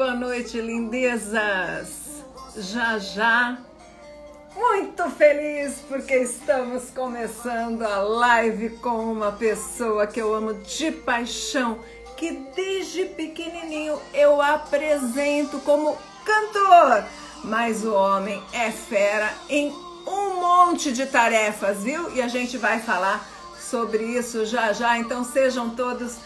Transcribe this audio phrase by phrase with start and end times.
[0.00, 2.24] boa noite, lindezas!
[2.56, 3.58] Já já,
[4.56, 11.80] muito feliz porque estamos começando a live com uma pessoa que eu amo de paixão,
[12.16, 17.04] que desde pequenininho eu apresento como cantor,
[17.44, 19.70] mas o homem é fera em
[20.06, 22.16] um monte de tarefas, viu?
[22.16, 23.28] E a gente vai falar
[23.60, 26.16] sobre isso já já, então sejam todos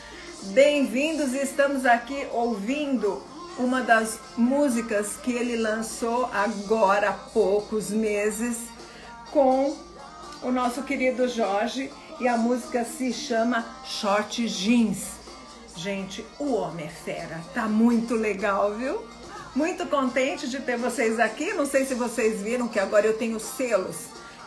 [0.53, 8.59] bem-vindos e estamos aqui ouvindo uma das músicas que ele lançou agora há poucos meses
[9.31, 9.77] com
[10.43, 11.91] o nosso querido Jorge
[12.21, 15.15] e a música se chama Short Jeans.
[15.77, 19.05] Gente, o homem é fera, tá muito legal, viu?
[19.55, 21.53] Muito contente de ter vocês aqui.
[21.53, 23.97] Não sei se vocês viram que agora eu tenho selos.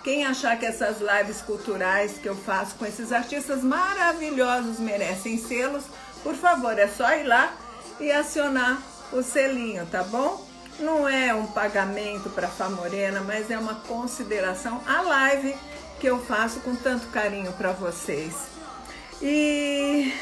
[0.04, 5.84] Quem achar que essas lives culturais que eu faço com esses artistas maravilhosos merecem selos,
[6.24, 7.54] por favor, é só ir lá
[8.00, 10.46] e acionar o selinho, tá bom?
[10.80, 15.56] Não é um pagamento para Famorena, mas é uma consideração a live
[16.00, 18.34] que eu faço com tanto carinho para vocês.
[19.22, 20.14] E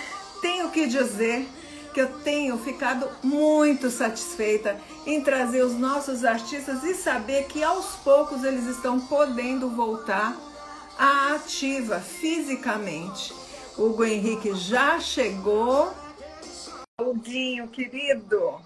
[0.41, 1.47] tenho que dizer
[1.94, 7.95] que eu tenho ficado muito satisfeita em trazer os nossos artistas e saber que aos
[7.95, 10.36] poucos eles estão podendo voltar
[10.97, 13.33] à ativa fisicamente.
[13.78, 15.94] Hugo Henrique já chegou.
[17.00, 18.61] Huguinho, querido.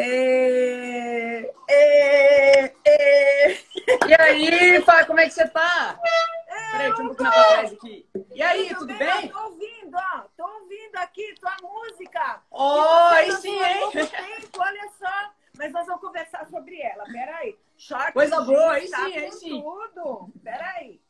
[0.00, 3.58] É, é, é.
[4.06, 5.98] E aí, Fá, como é que você tá?
[6.48, 8.08] É, Peraí, deixa eu botar pra trás aqui.
[8.32, 8.98] E aí, tudo bem?
[8.98, 9.28] bem?
[9.28, 10.20] Tô ouvindo, ó.
[10.36, 12.42] Tô ouvindo aqui tua música.
[12.48, 13.90] Oi, sim, hein?
[13.92, 15.32] Tempo, olha só.
[15.56, 17.04] Mas nós vamos conversar sobre ela.
[17.04, 17.58] Peraí.
[17.76, 19.62] Short Coisa boa, aí tá sim, aí sim.
[19.62, 20.32] Tudo.
[20.44, 21.00] Peraí.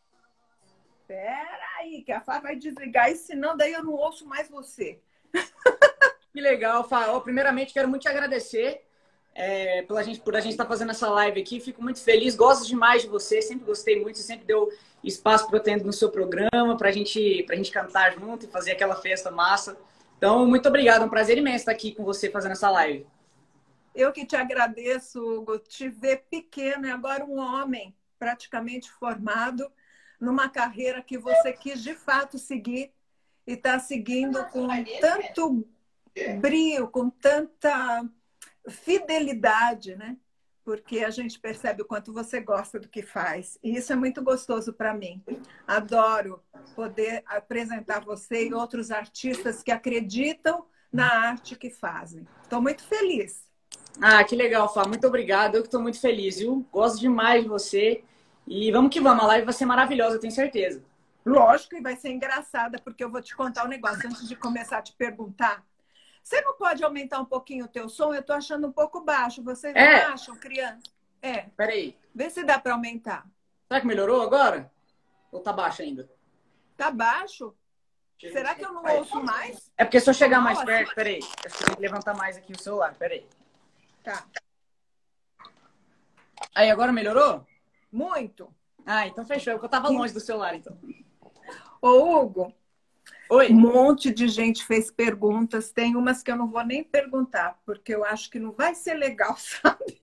[1.06, 4.98] Peraí, que a Fá vai desligar, e senão daí eu não ouço mais você.
[6.32, 7.18] Que legal, Fá.
[7.20, 8.82] primeiramente, quero muito te agradecer
[9.34, 11.60] é, pela gente, por a gente estar tá fazendo essa live aqui.
[11.60, 14.68] Fico muito feliz, gosto demais de você, sempre gostei muito, sempre deu
[15.02, 18.72] espaço para eu ter no seu programa, para gente, a gente cantar junto e fazer
[18.72, 19.78] aquela festa massa.
[20.16, 23.06] Então, muito obrigado, é um prazer imenso estar aqui com você fazendo essa live.
[23.94, 29.70] Eu que te agradeço, Hugo, te ver pequeno e agora um homem praticamente formado
[30.20, 32.92] numa carreira que você quis de fato seguir
[33.46, 34.66] e está seguindo com
[35.00, 35.64] tanto
[36.40, 38.04] brio, com tanta
[38.68, 40.16] fidelidade, né?
[40.64, 43.58] Porque a gente percebe o quanto você gosta do que faz.
[43.62, 45.22] E isso é muito gostoso para mim.
[45.66, 46.42] Adoro
[46.74, 52.26] poder apresentar você e outros artistas que acreditam na arte que fazem.
[52.42, 53.46] Estou muito feliz.
[54.00, 54.86] Ah, que legal, Fá.
[54.86, 55.56] Muito obrigado.
[55.56, 56.66] Eu que estou muito feliz, viu?
[56.70, 58.04] Gosto demais de você.
[58.46, 60.82] E vamos que vamos, a live vai ser maravilhosa, eu tenho certeza.
[61.24, 64.78] Lógico, e vai ser engraçada, porque eu vou te contar um negócio antes de começar
[64.78, 65.62] a te perguntar.
[66.28, 68.12] Você não pode aumentar um pouquinho o teu som?
[68.12, 69.42] Eu tô achando um pouco baixo.
[69.42, 70.04] Vocês é.
[70.04, 70.82] não acham, criança?
[71.22, 71.46] É.
[71.56, 71.96] Peraí.
[72.14, 73.26] Vê se dá para aumentar.
[73.66, 74.70] Será que melhorou agora?
[75.32, 76.06] Ou tá baixo ainda?
[76.76, 77.56] Tá baixo?
[78.20, 79.72] Será que eu não ouço mais?
[79.78, 81.18] É porque se eu chegar mais perto, peraí.
[81.18, 83.26] Eu tenho que levantar mais aqui o celular, peraí.
[84.04, 84.26] Tá.
[86.54, 87.46] Aí, agora melhorou?
[87.90, 88.54] Muito.
[88.84, 89.54] Ah, então fechou.
[89.54, 90.78] Eu tava longe do celular, então.
[91.80, 92.54] Ô, Hugo.
[93.30, 93.50] Oi.
[93.50, 95.70] Um monte de gente fez perguntas.
[95.70, 98.94] Tem umas que eu não vou nem perguntar, porque eu acho que não vai ser
[98.94, 99.98] legal, sabe?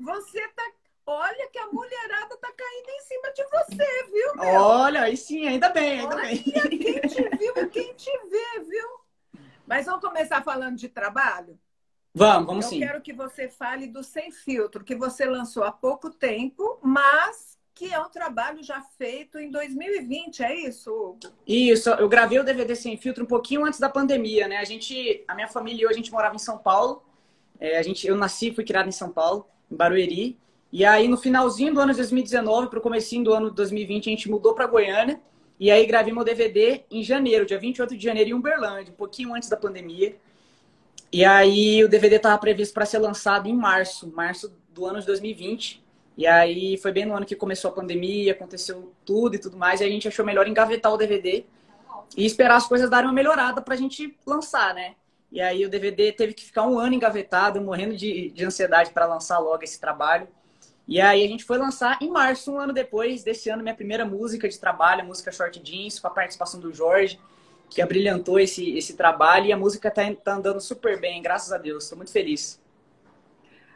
[0.00, 0.62] você tá.
[1.06, 4.36] Olha que a mulherada tá caindo em cima de você, viu?
[4.36, 4.60] Meu?
[4.62, 6.42] Olha, aí sim, ainda bem, ainda Olha bem.
[6.42, 8.88] Quem te viu e quem te vê, viu?
[9.66, 11.58] Mas vamos começar falando de trabalho?
[12.14, 12.82] Vamos, vamos eu sim.
[12.82, 17.53] Eu quero que você fale do Sem Filtro, que você lançou há pouco tempo, mas
[17.74, 21.16] que é um trabalho já feito em 2020, é isso?
[21.46, 24.58] Isso, eu gravei o DVD Sem Filtro um pouquinho antes da pandemia, né?
[24.58, 27.02] A gente, a minha família e eu, a gente morava em São Paulo.
[27.58, 30.38] É, a gente, eu nasci, fui criado em São Paulo, em Barueri.
[30.72, 34.06] E aí, no finalzinho do ano de 2019, para o comecinho do ano de 2020,
[34.06, 35.20] a gente mudou para Goiânia.
[35.58, 39.34] E aí, gravei meu DVD em janeiro, dia 28 de janeiro, em Uberlândia, um pouquinho
[39.34, 40.16] antes da pandemia.
[41.12, 45.06] E aí o DVD estava previsto para ser lançado em março, março do ano de
[45.06, 45.83] 2020.
[46.16, 49.80] E aí foi bem no ano que começou a pandemia, aconteceu tudo e tudo mais,
[49.80, 51.44] e a gente achou melhor engavetar o DVD
[52.16, 54.94] e esperar as coisas darem uma melhorada para a gente lançar, né?
[55.32, 59.06] E aí o DVD teve que ficar um ano engavetado, morrendo de, de ansiedade para
[59.06, 60.28] lançar logo esse trabalho.
[60.86, 64.04] E aí a gente foi lançar em março, um ano depois desse ano, minha primeira
[64.04, 67.18] música de trabalho, a música Short Jeans, com a participação do Jorge
[67.68, 71.58] que abrilhantou esse, esse trabalho e a música está tá andando super bem, graças a
[71.58, 71.84] Deus.
[71.84, 72.62] Estou muito feliz.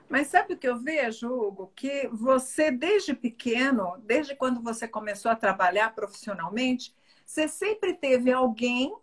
[0.09, 1.73] Mas sabe o que eu vejo, Hugo?
[1.77, 6.95] Que você, desde pequeno, desde quando você começou a trabalhar profissionalmente,
[7.27, 8.95] você sempre teve alguém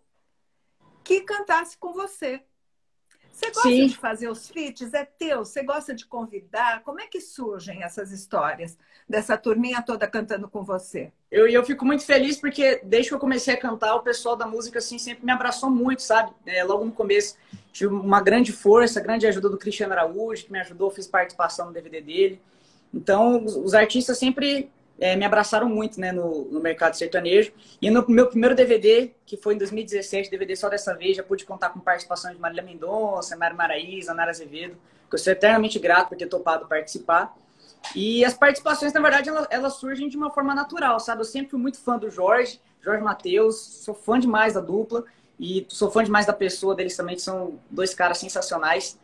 [1.04, 2.44] que cantasse com você.
[3.36, 3.88] Você gosta Sim.
[3.88, 4.94] de fazer os feats?
[4.94, 5.40] É teu?
[5.40, 6.82] Você gosta de convidar?
[6.84, 8.78] Como é que surgem essas histórias
[9.10, 11.12] dessa turminha toda cantando com você?
[11.30, 14.48] Eu, eu fico muito feliz porque desde que eu comecei a cantar, o pessoal da
[14.48, 16.32] música assim sempre me abraçou muito, sabe?
[16.46, 17.36] É, logo no começo
[17.74, 21.74] tive uma grande força, grande ajuda do Cristiano Araújo, que me ajudou, fiz participação no
[21.74, 22.42] DVD dele.
[22.94, 27.51] Então, os, os artistas sempre é, me abraçaram muito né, no, no, mercado sertanejo.
[27.81, 31.45] E no meu primeiro DVD, que foi em 2017, DVD só dessa vez, já pude
[31.45, 34.77] contar com participação de Marília Mendonça, Mara Maraíza, Nara Azevedo,
[35.09, 37.36] que eu sou eternamente grato por ter topado participar.
[37.94, 41.21] E as participações, na verdade, elas, elas, surgem de uma forma natural, sabe?
[41.21, 45.03] Eu sempre fui muito fã do Jorge, Jorge Matheus, sou fã demais da dupla
[45.39, 48.97] e sou fã demais da pessoa deles também, que são dois caras sensacionais.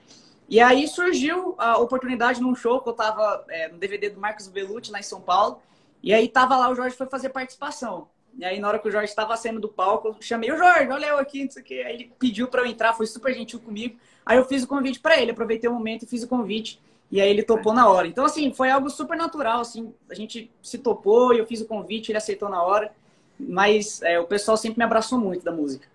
[0.50, 4.48] E aí surgiu a oportunidade num show que eu tava é, no DVD do Marcos
[4.48, 5.62] Bellucci lá em São Paulo,
[6.04, 8.08] e aí tava lá, o Jorge foi fazer participação.
[8.38, 10.90] E aí, na hora que o Jorge estava saindo do palco, eu chamei o Jorge,
[10.90, 11.84] olha eu aqui, não sei o quê.
[11.86, 13.98] Aí ele pediu para eu entrar, foi super gentil comigo.
[14.26, 16.82] Aí eu fiz o convite para ele, aproveitei o momento e fiz o convite.
[17.12, 18.08] E aí ele topou na hora.
[18.08, 19.94] Então, assim, foi algo super natural, assim.
[20.10, 22.94] A gente se topou eu fiz o convite, ele aceitou na hora.
[23.38, 25.88] Mas é, o pessoal sempre me abraçou muito da música.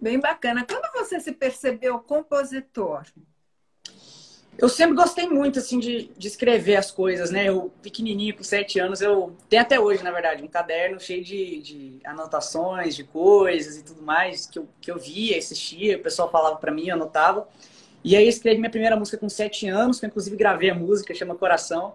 [0.00, 0.66] Bem bacana.
[0.66, 3.04] Quando você se percebeu compositor?
[4.58, 7.48] Eu sempre gostei muito, assim, de, de escrever as coisas, né?
[7.48, 9.32] Eu, pequenininho, com sete anos, eu...
[9.48, 14.02] Tenho até hoje, na verdade, um caderno cheio de, de anotações, de coisas e tudo
[14.02, 17.48] mais, que eu, que eu via, assistia, o pessoal falava para mim, eu anotava.
[18.02, 21.14] E aí escrevi minha primeira música com sete anos, que eu, inclusive gravei a música,
[21.14, 21.94] chama Coração.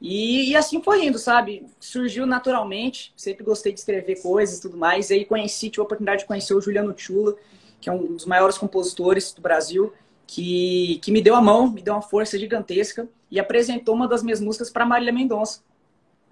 [0.00, 1.66] E, e, assim foi indo, sabe?
[1.78, 5.10] Surgiu naturalmente, sempre gostei de escrever coisas e tudo mais.
[5.10, 7.36] E aí conheci, tive a oportunidade de conhecer o Juliano Chula,
[7.78, 9.92] que é um dos maiores compositores do Brasil
[10.30, 14.22] que, que me deu a mão, me deu uma força gigantesca e apresentou uma das
[14.22, 15.60] minhas músicas para Marília Mendonça,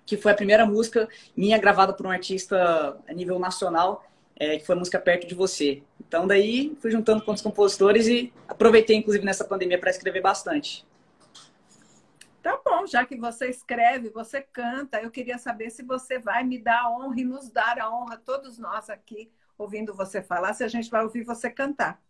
[0.06, 4.64] que foi a primeira música minha gravada por um artista a nível nacional, é, que
[4.64, 5.82] foi a música Perto de Você.
[6.06, 10.86] Então daí fui juntando com os compositores e aproveitei inclusive nessa pandemia para escrever bastante.
[12.40, 16.56] Tá bom, já que você escreve, você canta, eu queria saber se você vai me
[16.56, 19.28] dar a honra e nos dar a honra, todos nós aqui,
[19.58, 22.00] ouvindo você falar, se a gente vai ouvir você cantar.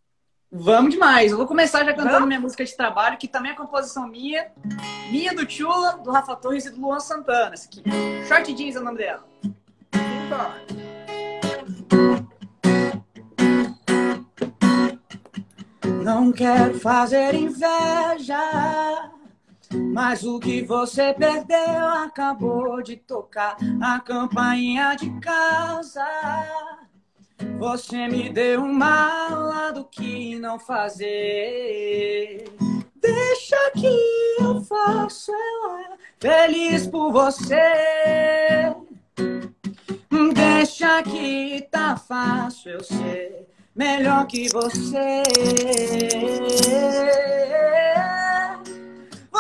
[0.51, 1.31] Vamos demais.
[1.31, 2.29] Eu vou começar já cantando Vamos?
[2.29, 4.51] minha música de trabalho, que também é composição minha,
[5.11, 7.53] minha do Chula, do Rafa Torres e do Luan Santana.
[7.53, 7.83] Essa aqui.
[8.27, 9.25] Short Jeans é o nome dela.
[16.03, 19.11] Não quero fazer inveja,
[19.93, 26.07] mas o que você perdeu acabou de tocar a campainha de casa.
[27.59, 32.45] Você me deu uma aula do que não fazer.
[32.97, 37.57] Deixa que eu faço ela feliz por você.
[40.35, 45.23] Deixa que tá fácil eu ser melhor que você.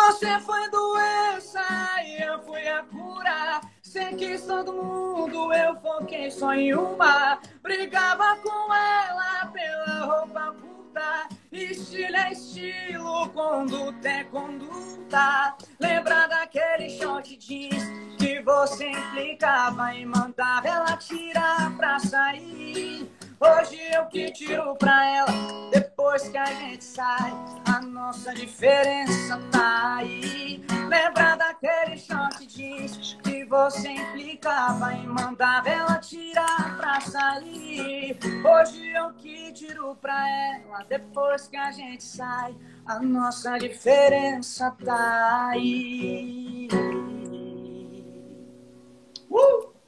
[0.08, 1.60] Você foi doença
[2.02, 3.60] e eu fui a cura.
[3.82, 7.38] Sem quis todo mundo, eu foquei só em uma.
[7.62, 11.28] Brigava com ela pela roupa curta.
[11.52, 15.54] Estilo é estilo, conduta é conduta.
[15.78, 17.84] Lembra daquele short jeans
[18.16, 23.06] que você implicava e mandava ela tirar pra sair.
[23.40, 27.32] Hoje eu que tiro pra ela, depois que a gente sai,
[27.66, 30.64] a nossa diferença tá aí.
[30.88, 38.18] Lembra daquele short jeans que você implicava e mandava ela tirar pra sair.
[38.44, 45.50] Hoje eu que tiro pra ela, depois que a gente sai, a nossa diferença tá
[45.50, 46.47] aí.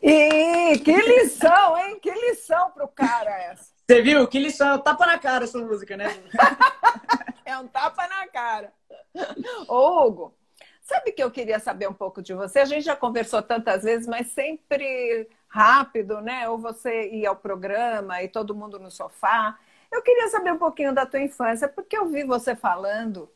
[0.02, 1.98] E que lição, hein?
[2.00, 3.70] Que lição pro cara essa.
[3.86, 4.26] Você viu?
[4.26, 4.68] Que lição.
[4.68, 6.06] É um tapa na cara essa música, né?
[7.44, 8.72] é um tapa na cara.
[9.68, 10.34] Ô, Hugo,
[10.80, 12.60] sabe que eu queria saber um pouco de você?
[12.60, 16.48] A gente já conversou tantas vezes, mas sempre rápido, né?
[16.48, 19.58] Ou você ia ao programa e todo mundo no sofá.
[19.92, 23.28] Eu queria saber um pouquinho da tua infância, porque eu vi você falando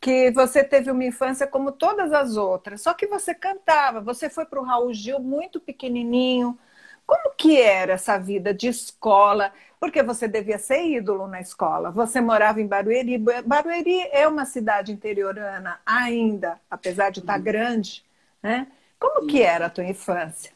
[0.00, 4.46] que você teve uma infância como todas as outras, só que você cantava, você foi
[4.46, 6.58] para o Raul Gil muito pequenininho.
[7.06, 9.52] Como que era essa vida de escola?
[9.78, 11.90] Porque você devia ser ídolo na escola.
[11.90, 13.18] Você morava em Barueri.
[13.18, 18.04] Barueri é uma cidade interiorana ainda, apesar de estar tá grande,
[18.42, 18.68] né?
[18.98, 20.52] Como que era a tua infância?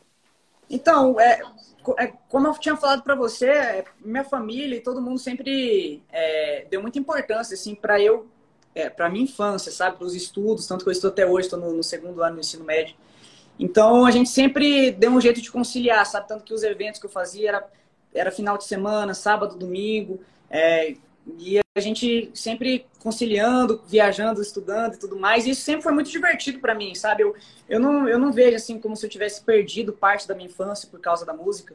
[0.70, 1.40] Então, é,
[1.98, 6.66] é como eu tinha falado para você, é, minha família e todo mundo sempre é,
[6.70, 8.28] deu muita importância assim para eu
[8.74, 9.96] é, para minha infância, sabe?
[9.96, 12.40] Para os estudos, tanto que eu estou até hoje, estou no, no, segundo ano do
[12.40, 12.96] ensino médio.
[13.58, 16.26] Então, a gente sempre deu um jeito de conciliar, sabe?
[16.26, 17.68] Tanto que os eventos que eu fazia era,
[18.12, 20.20] era final de semana, sábado, domingo.
[20.50, 20.94] É,
[21.38, 25.46] E a gente sempre conciliando, viajando, estudando e tudo mais.
[25.46, 27.22] E isso sempre foi muito divertido para mim, sabe?
[27.22, 27.34] Eu,
[27.68, 30.88] eu, não, eu não vejo assim como se eu tivesse perdido parte da minha infância
[30.88, 31.74] por causa da música.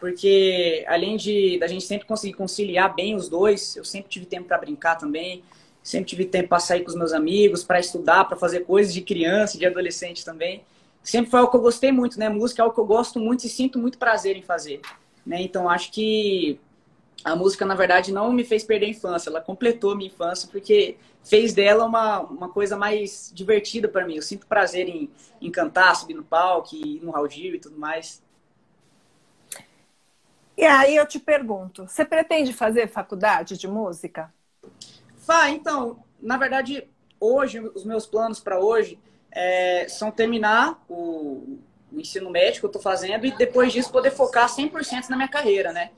[0.00, 4.48] Porque além de da gente sempre conseguir conciliar bem os dois, eu sempre tive tempo
[4.48, 5.44] para brincar também.
[5.82, 9.00] Sempre tive tempo para sair com os meus amigos, para estudar, para fazer coisas de
[9.00, 10.62] criança, de adolescente também.
[11.02, 12.28] Sempre foi algo que eu gostei muito, né?
[12.28, 14.80] Música é algo que eu gosto muito e sinto muito prazer em fazer.
[15.24, 15.40] Né?
[15.42, 16.60] Então acho que
[17.24, 20.48] a música, na verdade, não me fez perder a infância, ela completou a minha infância,
[20.50, 24.16] porque fez dela uma, uma coisa mais divertida para mim.
[24.16, 25.10] Eu sinto prazer em,
[25.40, 28.22] em cantar, subir no palco, ir no Raul e tudo mais.
[30.56, 34.32] E aí eu te pergunto, você pretende fazer faculdade de música?
[35.20, 36.88] Fá, então, na verdade,
[37.20, 38.98] hoje, os meus planos para hoje
[39.30, 41.58] é, são terminar o,
[41.92, 45.28] o ensino médio que eu estou fazendo e depois disso poder focar 100% na minha
[45.28, 45.90] carreira, né?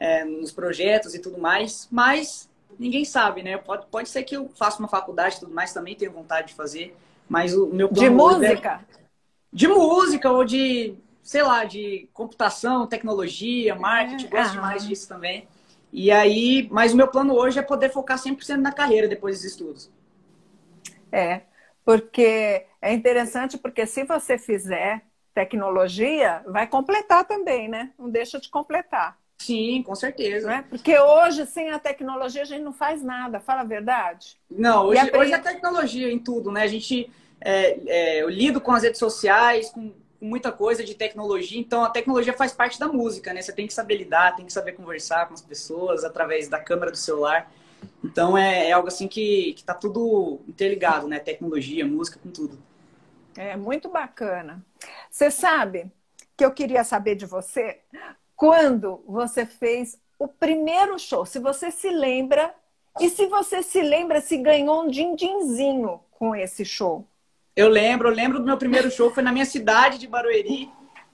[0.00, 3.58] é, nos projetos e tudo mais, mas ninguém sabe, né?
[3.58, 6.54] Pode, pode ser que eu faça uma faculdade e tudo mais, também tenho vontade de
[6.54, 6.96] fazer,
[7.28, 8.08] mas o meu plano...
[8.08, 8.80] De música?
[8.96, 9.00] É
[9.52, 15.46] de música ou de, sei lá, de computação, tecnologia, marketing, é, gosto demais disso também.
[15.92, 19.44] E aí, mas o meu plano hoje é poder focar 100% na carreira depois dos
[19.44, 19.90] estudos.
[21.10, 21.42] É,
[21.84, 25.02] porque é interessante porque se você fizer
[25.34, 27.90] tecnologia, vai completar também, né?
[27.98, 29.18] Não deixa de completar.
[29.38, 30.46] Sim, com certeza.
[30.46, 30.64] Né?
[30.68, 34.36] Porque hoje, sem a tecnologia, a gente não faz nada, fala a verdade.
[34.50, 35.18] Não, hoje, aprende...
[35.18, 36.62] hoje é tecnologia em tudo, né?
[36.62, 40.94] A gente é, é, eu lido com as redes sociais, com, com, muita coisa de
[40.94, 43.40] tecnologia, então a tecnologia faz parte da música, né?
[43.40, 46.90] Você tem que saber lidar, tem que saber conversar com as pessoas através da câmera
[46.90, 47.50] do celular.
[48.04, 51.18] Então é, é algo assim que, que tá tudo interligado, né?
[51.18, 52.58] Tecnologia, música, com tudo.
[53.36, 54.64] É muito bacana.
[55.10, 55.90] Você sabe
[56.36, 57.80] que eu queria saber de você
[58.36, 61.24] quando você fez o primeiro show.
[61.24, 62.54] Se você se lembra,
[62.98, 67.06] e se você se lembra se ganhou um din-dinzinho com esse show.
[67.54, 70.70] Eu lembro, eu lembro do meu primeiro show, foi na minha cidade de Barueri.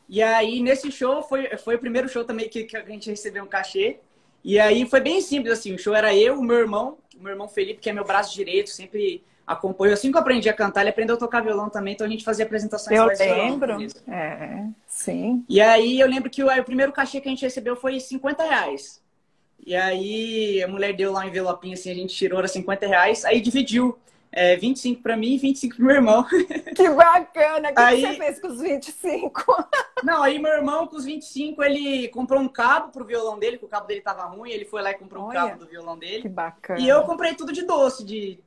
[0.09, 3.43] E aí, nesse show, foi, foi o primeiro show também que, que a gente recebeu
[3.43, 3.99] um cachê.
[4.45, 7.33] E aí foi bem simples, assim, o show era eu, o meu irmão, o meu
[7.33, 9.93] irmão Felipe, que é meu braço direito, sempre acompanho.
[9.93, 12.25] Assim que eu aprendi a cantar, ele aprendeu a tocar violão também, então a gente
[12.25, 13.77] fazia apresentações Eu lembro,
[14.09, 15.45] é, sim.
[15.49, 17.99] E aí eu lembro que o, aí, o, primeiro cachê que a gente recebeu foi
[17.99, 19.03] 50 reais.
[19.65, 23.25] E aí a mulher deu lá um envelopinho assim, a gente tirou era 50 reais,
[23.25, 23.99] aí dividiu.
[24.33, 26.27] É, 25 para mim e 25 pro meu irmão.
[26.75, 27.71] Que bacana!
[27.71, 28.03] O que, aí...
[28.03, 29.45] que você fez com os 25?
[30.05, 33.65] Não, aí meu irmão, com os 25, ele comprou um cabo pro violão dele, que
[33.65, 35.99] o cabo dele tava ruim, ele foi lá e comprou Olha, um cabo do violão
[35.99, 36.23] dele.
[36.23, 36.81] Que bacana.
[36.81, 38.39] E eu comprei tudo de doce, de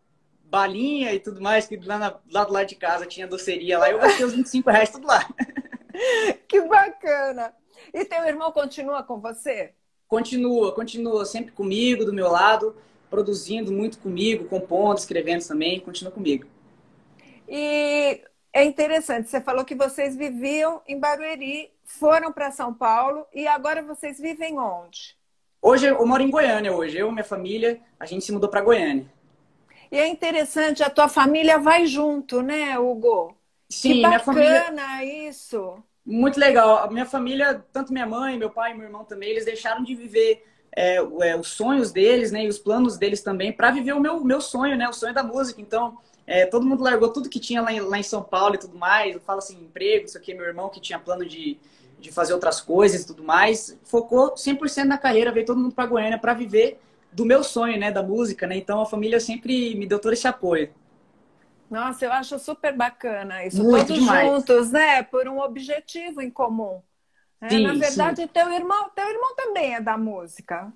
[0.44, 3.90] balinha e tudo mais, que lá, na, lá do lado de casa tinha doceria lá,
[3.90, 5.28] eu gastei os 25 reais tudo lá.
[6.48, 7.54] Que bacana!
[7.94, 9.74] E teu irmão continua com você?
[10.08, 12.76] Continua, continua sempre comigo, do meu lado,
[13.10, 16.46] produzindo muito comigo, compondo, escrevendo também, continua comigo.
[17.48, 18.22] E
[18.54, 23.82] é interessante, você falou que vocês viviam em Barueri, foram para São Paulo e agora
[23.82, 25.18] vocês vivem onde?
[25.62, 28.62] Hoje eu moro em Goiânia hoje, eu e minha família, a gente se mudou para
[28.62, 29.06] Goiânia.
[29.92, 33.36] E é interessante, a tua família vai junto, né, Hugo?
[33.68, 35.30] Sim, que bacana família...
[35.30, 35.84] isso.
[36.06, 36.78] Muito legal.
[36.78, 39.96] A minha família, tanto minha mãe, meu pai e meu irmão também, eles deixaram de
[39.96, 40.44] viver
[40.76, 44.24] é, é, os sonhos deles, né, e os planos deles também, para viver o meu,
[44.24, 45.62] meu sonho, né, o sonho da música.
[45.62, 48.60] Então, é, todo mundo largou tudo que tinha lá em, lá em São Paulo e
[48.60, 49.14] tudo mais.
[49.14, 51.58] Eu falo assim, emprego, isso aqui, meu irmão que tinha plano de,
[52.00, 55.86] de fazer outras coisas e tudo mais, focou 100% na carreira, veio todo mundo para
[55.86, 56.80] Goiânia para viver
[57.12, 58.56] do meu sonho, né, da música, né?
[58.56, 60.70] Então a família sempre me deu todo esse apoio.
[61.70, 63.64] Nossa, eu acho super bacana isso.
[63.64, 64.28] Muito Todos demais.
[64.28, 65.04] juntos, né?
[65.04, 66.82] Por um objetivo em comum.
[67.42, 68.28] É, sim, Na verdade, sim.
[68.28, 70.72] teu irmão, teu irmão também é da música.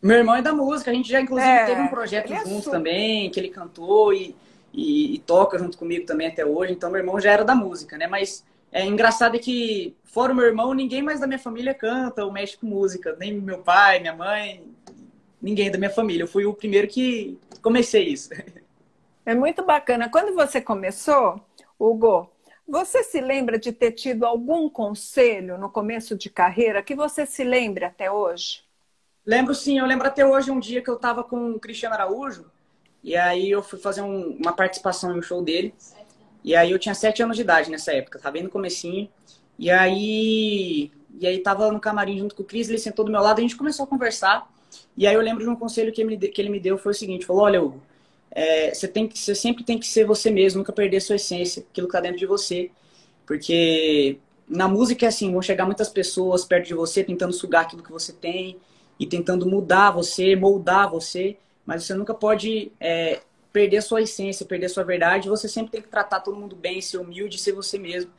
[0.00, 0.90] Meu irmão é da música.
[0.90, 4.36] A gente já, inclusive, é, teve um projeto é juntos também, que ele cantou e,
[4.72, 6.72] e, e, toca junto comigo também até hoje.
[6.72, 8.06] Então, meu irmão já era da música, né?
[8.06, 12.24] Mas é engraçado é que, fora o meu irmão, ninguém mais da minha família canta
[12.24, 13.16] ou mexe com música.
[13.18, 14.62] Nem meu pai, minha mãe,
[15.40, 16.24] ninguém da minha família.
[16.24, 18.30] Eu fui o primeiro que comecei isso.
[19.26, 20.10] É muito bacana.
[20.10, 21.40] Quando você começou,
[21.78, 22.30] Hugo,
[22.66, 27.44] você se lembra de ter tido algum conselho no começo de carreira que você se
[27.44, 28.62] lembre até hoje?
[29.24, 32.46] Lembro sim, eu lembro até hoje um dia que eu estava com o Cristiano Araújo
[33.02, 35.74] e aí eu fui fazer um, uma participação em um show dele.
[36.42, 39.08] E aí eu tinha sete anos de idade nessa época, tava bem no comecinho.
[39.58, 40.90] E aí,
[41.20, 43.42] e aí tava no camarim junto com o Cris, ele sentou do meu lado, a
[43.42, 44.50] gente começou a conversar.
[44.96, 46.94] E aí eu lembro de um conselho que ele, que ele me deu, foi o
[46.94, 47.82] seguinte, falou, olha, Hugo,
[48.34, 51.64] é, você, tem que, você sempre tem que ser você mesmo, nunca perder sua essência,
[51.70, 52.70] aquilo que tá dentro de você.
[53.24, 57.82] Porque na música é assim, vão chegar muitas pessoas perto de você tentando sugar aquilo
[57.82, 58.58] que você tem
[58.98, 63.22] e tentando mudar você, moldar você, mas você nunca pode é,
[63.52, 65.28] perder sua essência, perder sua verdade.
[65.28, 68.10] Você sempre tem que tratar todo mundo bem, ser humilde, ser você mesmo.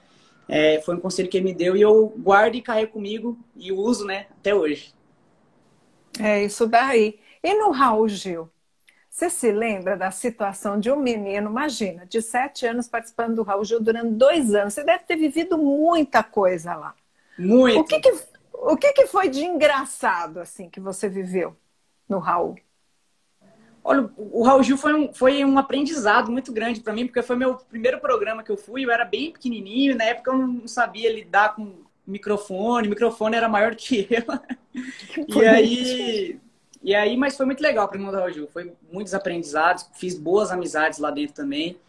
[0.48, 3.72] É, foi um conselho que ele me deu e eu guardo e carrego comigo e
[3.72, 4.94] uso, né, até hoje.
[6.20, 7.20] É isso daí.
[7.44, 8.50] E no Raul Gil?
[9.16, 13.64] Você se lembra da situação de um menino, imagina, de sete anos participando do Raul
[13.64, 14.74] Gil durante dois anos.
[14.74, 16.94] Você deve ter vivido muita coisa lá.
[17.40, 17.80] Muito.
[17.80, 18.14] O que, que,
[18.52, 21.56] o que, que foi de engraçado, assim, que você viveu
[22.10, 22.58] no Raul?
[23.82, 27.38] Olha, o Raul Gil foi um, foi um aprendizado muito grande para mim, porque foi
[27.38, 31.10] meu primeiro programa que eu fui, eu era bem pequenininho, na época eu não sabia
[31.10, 34.26] lidar com microfone, o microfone era maior que eu.
[35.42, 36.40] e aí,
[36.86, 40.52] e aí, mas foi muito legal para o Raul Gil, foi muitos aprendizados, fiz boas
[40.52, 41.80] amizades lá dentro também,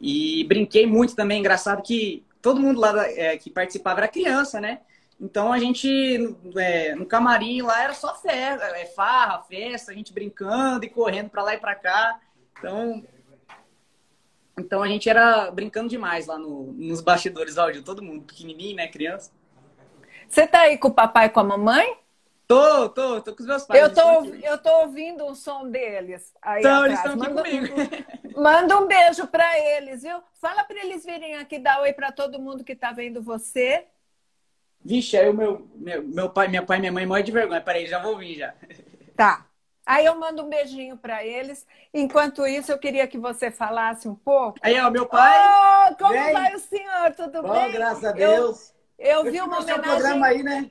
[0.00, 4.80] e brinquei muito também, engraçado que todo mundo lá é, que participava era criança, né?
[5.20, 10.10] Então a gente, é, no camarim lá era só festa, é, farra, festa, a gente
[10.10, 12.18] brincando e correndo para lá e para cá.
[12.58, 13.04] Então,
[14.58, 18.88] então a gente era brincando demais lá no, nos bastidores áudio, todo mundo pequenininho, né,
[18.88, 19.30] criança.
[20.26, 22.00] Você tá aí com o papai e com a mamãe?
[22.50, 23.80] Tô, tô, tô com os meus pais.
[23.80, 26.86] Eu tô, eu tô ouvindo o som deles aí então, atrás.
[26.86, 27.74] eles estão aqui manda, comigo.
[28.36, 30.20] Manda um beijo para eles, viu?
[30.40, 33.86] Fala para eles virem aqui dar oi para todo mundo que tá vendo você.
[34.84, 37.60] Vixe, aí o meu, meu, meu pai, minha pai e minha mãe morrem de vergonha.
[37.60, 38.52] Peraí, já vou vir já.
[39.16, 39.46] Tá.
[39.86, 41.64] Aí eu mando um beijinho para eles.
[41.94, 44.58] Enquanto isso, eu queria que você falasse um pouco.
[44.60, 45.38] Aí, ó, meu pai.
[45.38, 46.32] Oh, como Bem.
[46.32, 47.14] vai o senhor?
[47.14, 47.72] Tudo Bom, bem?
[47.72, 48.74] graças a Eu- Deus.
[48.98, 49.82] Eu, Eu vi fui uma homenagem.
[49.82, 50.70] programa aí, né?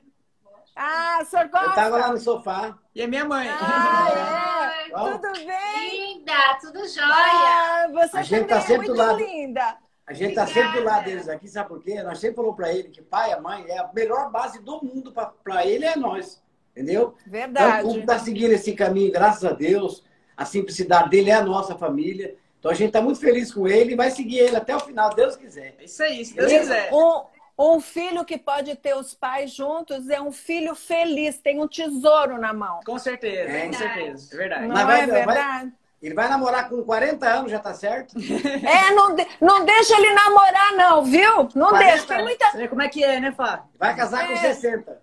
[0.82, 1.68] Ah, o senhor gosta?
[1.68, 2.78] Eu tava lá no sofá.
[2.96, 3.50] E a minha mãe.
[3.50, 4.90] Ah, é?
[4.94, 6.16] Tudo bem?
[6.20, 7.06] Linda, tudo jóia.
[7.06, 9.18] Ah, você A gente também tá é sempre do muito lado.
[9.20, 9.78] linda.
[10.08, 12.02] A gente tá sempre do lado deles aqui, sabe por quê?
[12.02, 15.12] Nós sempre falamos pra ele que pai e mãe é a melhor base do mundo
[15.12, 16.42] pra- pra ele é nós.
[16.72, 17.14] Entendeu?
[17.20, 17.84] Então, Verdade.
[17.84, 20.04] como tá seguindo esse caminho, graças a Deus,
[20.38, 22.36] a simplicidade dele é a nossa família.
[22.58, 25.14] Então a gente tá muito feliz com ele e vai seguir ele até o final,
[25.14, 25.76] Deus quiser.
[25.78, 26.90] É isso aí, se Deus quiser.
[26.94, 27.22] Um,
[27.60, 32.38] um filho que pode ter os pais juntos é um filho feliz, tem um tesouro
[32.40, 32.80] na mão.
[32.86, 33.68] Com certeza, É.
[33.68, 34.34] com certeza.
[34.34, 34.68] É verdade.
[34.68, 35.74] Não Mas vai- é vai- verdade?
[36.02, 38.14] Ele vai namorar com 40 anos, já tá certo?
[38.66, 41.50] É, não, de- não deixa ele namorar, não, viu?
[41.54, 42.08] Não Parece- deixa.
[42.08, 43.66] Tem muita, Você vê como é que é, né, Fá?
[43.78, 44.38] Vai casar com É.
[44.38, 44.98] 60.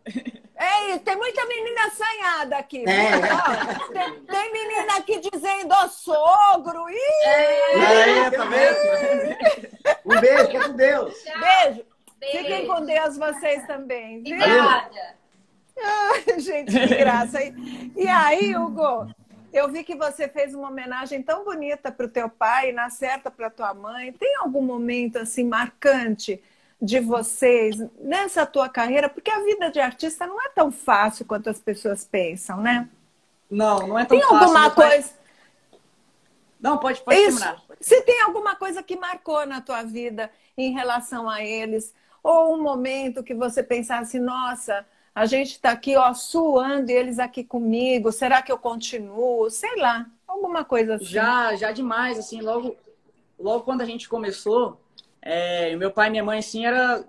[0.57, 2.83] é isso, tem muita menina assanhada aqui.
[2.89, 3.11] É.
[3.31, 6.89] Ó, tem, tem menina aqui dizendo, ó, sogro.
[6.89, 9.37] Ih, Aí, tá vendo?
[10.07, 11.15] Um beijo, que é com Deus.
[11.25, 11.85] beijo.
[12.19, 12.39] Beijo.
[12.39, 14.37] Fiquem com Deus vocês também, viu?
[14.37, 15.17] Obrigada.
[15.79, 17.39] Ai, gente, que graça.
[17.43, 19.13] E, aí, Hugo,
[19.53, 23.31] eu vi que você fez uma homenagem tão bonita para o teu pai, na certa
[23.31, 24.13] para tua mãe.
[24.13, 26.43] Tem algum momento assim marcante
[26.81, 29.09] de vocês nessa tua carreira?
[29.11, 32.89] Porque a vida de artista não é tão fácil quanto as pessoas pensam, né?
[33.51, 34.39] Não, não é tão Tem fácil.
[34.39, 35.15] alguma meu pai- coisa?
[36.59, 37.39] Não, pode, pode Isso.
[37.39, 37.63] terminar.
[37.81, 41.95] Se tem alguma coisa que marcou na tua vida em relação a eles,
[42.27, 44.85] ou um momento que você pensasse, nossa,
[45.15, 49.49] a gente está aqui, ó, suando e eles aqui comigo, será que eu continuo?
[49.49, 51.05] Sei lá, alguma coisa assim.
[51.05, 52.77] Já, já demais, assim, logo,
[53.39, 54.81] logo quando a gente começou,
[55.23, 57.05] é, meu pai e minha mãe, assim, era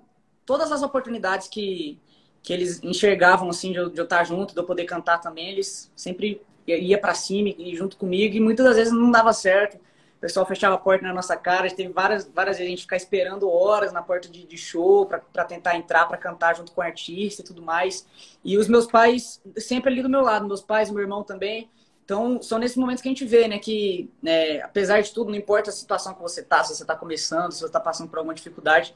[0.46, 2.00] todas as oportunidades que,
[2.44, 5.50] que eles enxergavam, assim, de eu, de eu estar junto, de eu poder cantar também,
[5.50, 9.80] eles sempre ia para cima e junto comigo, e muitas das vezes não dava certo.
[10.18, 12.98] O pessoal fechava a porta na nossa cara, teve várias, várias vezes a gente ficar
[12.98, 16.84] esperando horas na porta de, de show para tentar entrar, para cantar junto com o
[16.84, 18.06] artista e tudo mais.
[18.44, 21.70] E os meus pais sempre ali do meu lado, meus pais, meu irmão também.
[22.04, 25.38] Então, são nesses momentos que a gente vê, né, que né, apesar de tudo, não
[25.38, 28.18] importa a situação que você tá, se você tá começando, se você tá passando por
[28.18, 28.96] alguma dificuldade,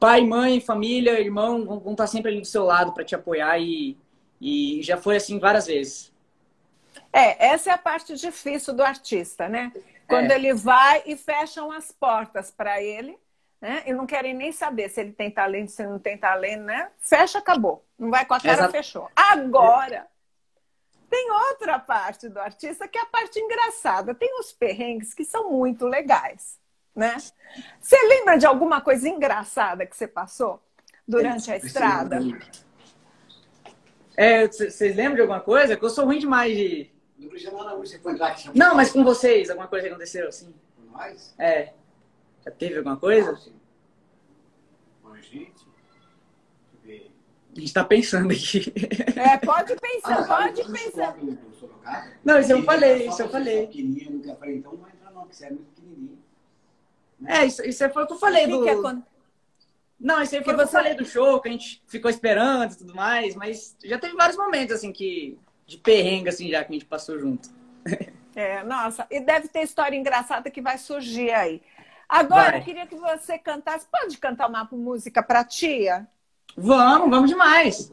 [0.00, 3.98] pai, mãe, família, irmão vão, estar sempre ali do seu lado para te apoiar e,
[4.40, 6.12] e já foi assim várias vezes.
[7.12, 9.70] É, essa é a parte difícil do artista, né?
[10.12, 10.34] Quando É.
[10.34, 13.18] ele vai e fecham as portas para ele,
[13.60, 13.82] né?
[13.86, 16.90] E não querem nem saber se ele tem talento, se ele não tem talento, né?
[16.98, 17.84] Fecha, acabou.
[17.98, 18.72] Não vai com a cara, Exato.
[18.72, 19.08] fechou.
[19.14, 20.06] Agora,
[21.08, 24.14] tem outra parte do artista que é a parte engraçada.
[24.14, 26.58] Tem os perrengues que são muito legais,
[26.94, 27.16] né?
[27.80, 30.62] Você lembra de alguma coisa engraçada que você passou
[31.06, 32.18] durante a estrada?
[34.16, 35.76] É, vocês lembram de alguma coisa?
[35.76, 36.90] Que eu sou ruim demais de.
[37.22, 39.92] Não precisa não, você foi lá que chamou Não, mas com vocês, alguma coisa que
[39.92, 40.52] aconteceu assim?
[40.76, 41.34] com nós?
[41.38, 41.72] É.
[42.44, 43.38] Já teve alguma coisa?
[45.02, 45.52] Com a gente?
[45.52, 46.08] Deixa
[46.74, 47.10] eu ver.
[47.56, 48.72] A gente tá pensando aqui.
[49.16, 51.16] É, pode pensar, Ah, pode pensar.
[51.16, 51.38] no
[52.24, 53.64] Não, isso eu falei, só isso eu falei.
[53.64, 56.18] é Eu falei, então não vai entrar não, porque você é muito pequenininho.
[57.26, 58.64] É, isso, isso foi o que eu falei que do.
[58.64, 59.02] que
[60.00, 62.10] Não, isso aí foi o Que que eu falei do show, que a gente ficou
[62.10, 65.38] esperando e tudo mais, mas já teve vários momentos, assim, que.
[65.66, 67.48] De perrengue, assim, já que a gente passou junto.
[68.34, 71.60] É, nossa, e deve ter história engraçada que vai surgir aí.
[72.08, 72.60] Agora, vai.
[72.60, 73.86] eu queria que você cantasse.
[73.90, 76.06] Pode cantar uma música pra tia?
[76.56, 77.92] Vamos, vamos demais.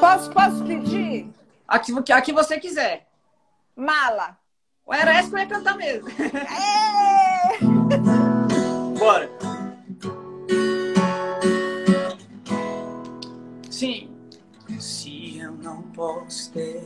[0.00, 1.28] Posso, posso pedir?
[1.66, 3.06] Aqui, aqui você quiser.
[3.76, 4.36] Mala.
[4.90, 6.08] Era essa que eu ia cantar mesmo.
[6.10, 7.58] É!
[8.98, 9.30] Bora.
[13.70, 14.10] Sim.
[14.78, 16.82] Se eu não posso ter,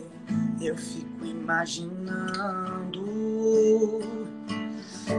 [0.61, 3.07] eu fico imaginando.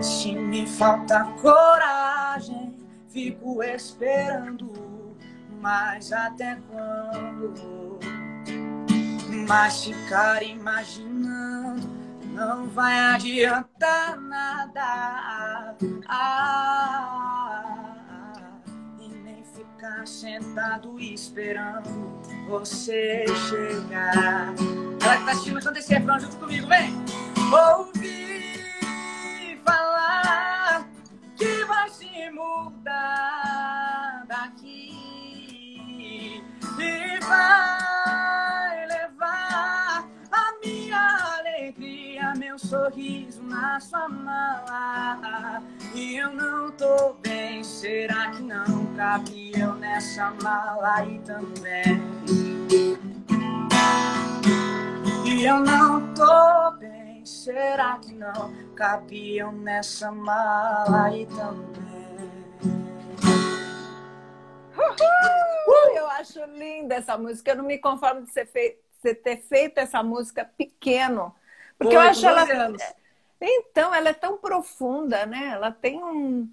[0.01, 2.75] Se me falta coragem,
[3.09, 4.71] fico esperando.
[5.61, 7.99] Mas até quando?
[9.47, 11.87] Mas ficar imaginando
[12.37, 15.75] não vai adiantar nada.
[16.07, 17.96] Ah,
[19.77, 24.55] ficar sentado esperando você chegar.
[24.99, 26.95] Ela que tá assistindo, canta esse refrão junto comigo, vem!
[27.53, 30.89] Ouvi falar
[31.35, 34.97] que vai se mudar daqui
[36.79, 37.86] e vai
[42.57, 45.61] meu sorriso na sua mala.
[45.93, 52.01] E eu não tô bem, será que não cabe eu nessa mala aí também?
[55.23, 61.87] E eu não tô bem, será que não cabiam nessa mala aí também?
[64.75, 65.95] Uhul!
[65.95, 67.51] Eu acho linda essa música.
[67.51, 68.45] Eu não me conformo de você,
[68.91, 71.35] você ter feito essa música pequeno.
[71.77, 72.43] Porque eu acho ela.
[72.43, 72.81] Anos.
[73.39, 75.51] Então, ela é tão profunda, né?
[75.53, 76.49] Ela tem um.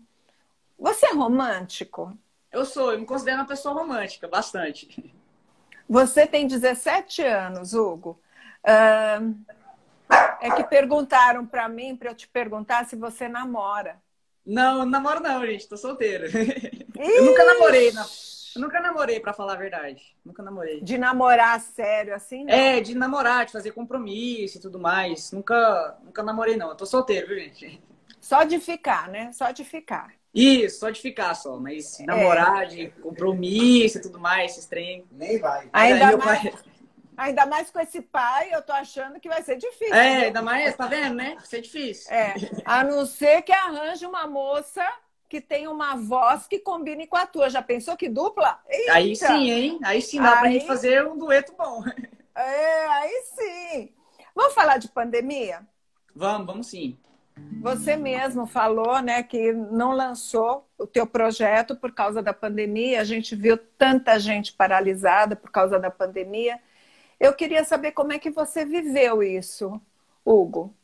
[0.78, 2.16] Você é romântico?
[2.52, 5.12] Eu sou, eu me considero uma pessoa romântica, bastante.
[5.88, 8.20] Você tem 17 anos, Hugo.
[8.62, 9.34] Uh,
[10.40, 14.00] é que perguntaram para mim, para eu te perguntar se você namora.
[14.44, 15.68] Não, namoro não, gente.
[15.68, 16.26] Tô solteiro.
[16.96, 18.04] eu nunca namorei, não.
[18.54, 20.16] Eu nunca namorei, para falar a verdade.
[20.24, 20.80] Nunca namorei.
[20.80, 22.44] De namorar sério, assim?
[22.44, 22.54] Não?
[22.54, 25.32] É, de namorar, de fazer compromisso e tudo mais.
[25.32, 26.68] Nunca, nunca namorei, não.
[26.68, 27.82] Eu tô solteiro, viu, gente?
[28.20, 29.32] Só de ficar, né?
[29.32, 30.12] Só de ficar.
[30.32, 31.58] Isso, só de ficar só.
[31.58, 32.04] Mas é.
[32.04, 35.04] namorar, de compromisso e tudo mais, esses trem.
[35.10, 35.68] Nem vai.
[35.72, 36.42] Ainda mais...
[36.42, 36.74] Pai...
[37.16, 39.94] Ainda mais com esse pai, eu tô achando que vai ser difícil.
[39.94, 40.26] É, viu?
[40.26, 41.34] ainda mais, tá vendo, né?
[41.36, 42.12] Vai ser difícil.
[42.12, 44.84] É, a não ser que arranje uma moça
[45.28, 47.50] que tem uma voz que combine com a tua.
[47.50, 48.60] Já pensou que dupla?
[48.68, 48.92] Eita!
[48.92, 49.78] Aí sim, hein?
[49.82, 50.38] Aí sim dá aí...
[50.38, 51.82] pra gente fazer um dueto bom.
[52.36, 53.92] É, aí sim.
[54.34, 55.64] Vamos falar de pandemia?
[56.12, 56.98] Vamos, vamos sim.
[57.60, 63.00] Você mesmo falou, né, que não lançou o teu projeto por causa da pandemia.
[63.00, 66.60] A gente viu tanta gente paralisada por causa da pandemia.
[67.18, 69.80] Eu queria saber como é que você viveu isso,
[70.24, 70.74] Hugo.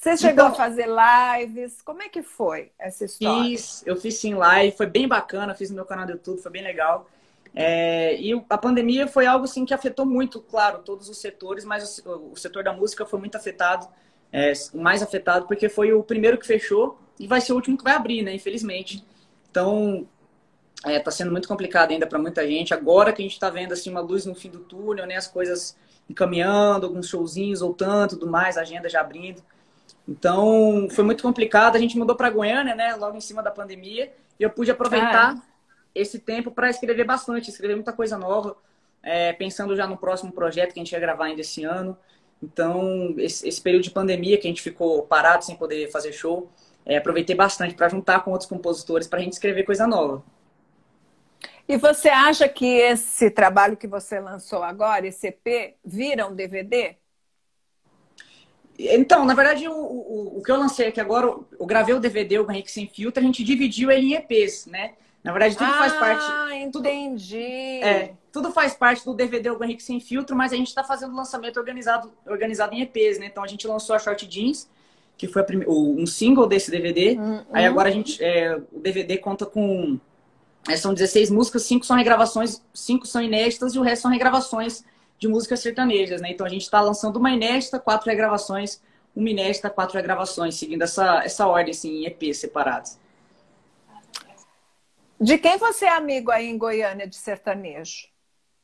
[0.00, 1.82] Você chegou então, a fazer lives?
[1.82, 3.50] Como é que foi essa história?
[3.50, 6.50] Fiz, eu fiz sim live, foi bem bacana, fiz no meu canal do YouTube, foi
[6.50, 7.06] bem legal.
[7.54, 11.98] É, e a pandemia foi algo assim que afetou muito, claro, todos os setores, mas
[11.98, 13.86] o, o setor da música foi muito afetado,
[14.32, 17.84] é, mais afetado, porque foi o primeiro que fechou e vai ser o último que
[17.84, 18.34] vai abrir, né?
[18.34, 19.04] Infelizmente.
[19.50, 20.08] Então,
[20.86, 22.72] é, tá sendo muito complicado ainda para muita gente.
[22.72, 25.16] Agora que a gente está vendo assim uma luz no fim do túnel, né?
[25.16, 25.76] As coisas
[26.08, 29.42] encaminhando, alguns showzinhos ou tanto, tudo mais, agenda já abrindo.
[30.08, 31.76] Então, foi muito complicado.
[31.76, 32.94] A gente mudou para Goiânia, né?
[32.94, 35.42] Logo em cima da pandemia, e eu pude aproveitar ah.
[35.94, 38.56] esse tempo para escrever bastante, escrever muita coisa nova,
[39.02, 41.96] é, pensando já no próximo projeto que a gente ia gravar ainda esse ano.
[42.42, 46.50] Então, esse, esse período de pandemia que a gente ficou parado sem poder fazer show,
[46.86, 50.22] é, aproveitei bastante para juntar com outros compositores para a gente escrever coisa nova.
[51.68, 56.96] E você acha que esse trabalho que você lançou agora, esse EP, vira um DVD?
[58.88, 62.38] Então, na verdade, o, o, o que eu lancei aqui agora, eu gravei o DVD,
[62.38, 64.92] o Henrique Sem Filtro, a gente dividiu ele em EPs, né?
[65.22, 66.24] Na verdade, tudo ah, faz parte.
[66.26, 67.80] Ah, entendi.
[67.80, 70.82] Tudo, é, tudo faz parte do DVD O Henrique Sem Filtro, mas a gente está
[70.82, 73.26] fazendo o lançamento organizado, organizado em EPs, né?
[73.26, 74.66] Então a gente lançou a Short Jeans,
[75.18, 75.66] que foi prime...
[75.68, 77.18] um single desse DVD.
[77.18, 77.70] Hum, Aí hum.
[77.70, 78.22] agora a gente.
[78.22, 80.00] É, o DVD conta com
[80.68, 84.84] é, são 16 músicas, cinco são regravações, cinco são inéditas e o resto são regravações
[85.20, 86.30] de músicas sertanejas, né?
[86.32, 88.82] Então a gente está lançando uma inédita, quatro regravações,
[89.14, 92.98] uma inédita, quatro regravações, seguindo essa, essa ordem, assim, em EPs separados.
[95.20, 98.08] De quem você é amigo aí em Goiânia de sertanejo?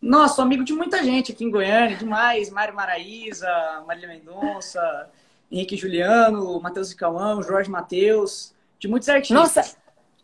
[0.00, 2.50] Nossa, amigo de muita gente aqui em Goiânia, demais.
[2.50, 3.48] Mário Maraíza,
[3.86, 5.10] Marília Mendonça,
[5.52, 9.36] Henrique Juliano, Matheus Cauã, Jorge Matheus, de muitos artistas.
[9.36, 9.76] Nossa,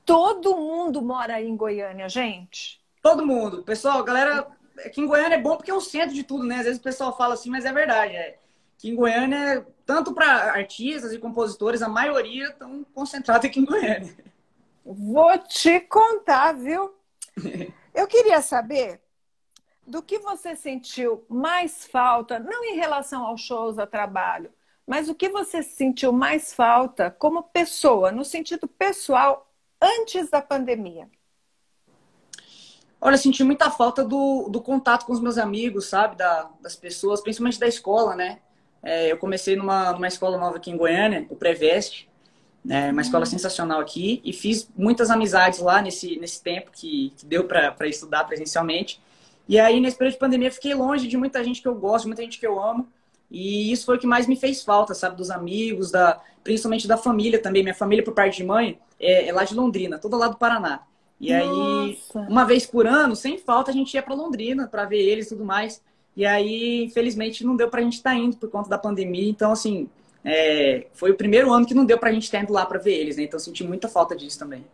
[0.04, 2.80] Todo mundo mora aí em Goiânia, gente.
[3.00, 3.62] Todo mundo.
[3.62, 4.46] Pessoal, galera,
[4.78, 6.56] aqui em Goiânia é bom porque é o centro de tudo, né?
[6.56, 8.14] Às vezes o pessoal fala assim, mas é verdade.
[8.14, 8.38] É.
[8.76, 14.16] Aqui em Goiânia tanto para artistas e compositores, a maioria estão concentrados aqui em Goiânia.
[14.84, 16.94] Vou te contar, viu?
[17.94, 19.00] Eu queria saber
[19.86, 24.50] do que você sentiu mais falta, não em relação aos shows, a trabalho,
[24.86, 31.10] mas o que você sentiu mais falta como pessoa, no sentido pessoal, antes da pandemia?
[33.04, 36.14] Olha, eu senti muita falta do, do contato com os meus amigos, sabe?
[36.14, 38.38] Da, das pessoas, principalmente da escola, né?
[38.80, 42.08] É, eu comecei numa, numa escola nova aqui em Goiânia, o Preveste,
[42.64, 42.92] né?
[42.92, 43.30] uma escola uhum.
[43.30, 48.22] sensacional aqui, e fiz muitas amizades lá nesse, nesse tempo que, que deu para estudar
[48.22, 49.00] presencialmente.
[49.48, 52.22] E aí, nesse período de pandemia, fiquei longe de muita gente que eu gosto, muita
[52.22, 52.86] gente que eu amo.
[53.28, 55.16] E isso foi o que mais me fez falta, sabe?
[55.16, 57.64] Dos amigos, da, principalmente da família também.
[57.64, 60.82] Minha família, por parte de mãe, é, é lá de Londrina, todo lá do Paraná.
[61.22, 62.18] E Nossa.
[62.18, 65.26] aí, uma vez por ano, sem falta, a gente ia para Londrina para ver eles
[65.26, 65.80] e tudo mais.
[66.16, 69.30] E aí, infelizmente, não deu para a gente estar tá indo por conta da pandemia.
[69.30, 69.88] Então, assim,
[70.24, 72.80] é, foi o primeiro ano que não deu para a gente estar indo lá para
[72.80, 73.22] ver eles, né?
[73.22, 74.66] Então, senti muita falta disso também.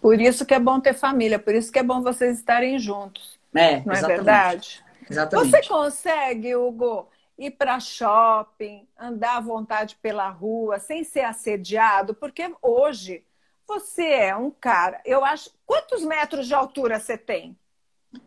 [0.00, 3.38] Por isso que é bom ter família, por isso que é bom vocês estarem juntos.
[3.54, 4.02] É, não exatamente.
[4.02, 4.84] é verdade?
[5.08, 5.50] Exatamente.
[5.50, 12.12] Você consegue, Hugo, ir para shopping, andar à vontade pela rua, sem ser assediado?
[12.12, 13.22] Porque hoje
[13.66, 15.00] você é um cara.
[15.04, 15.50] Eu acho.
[15.66, 17.56] Quantos metros de altura você tem?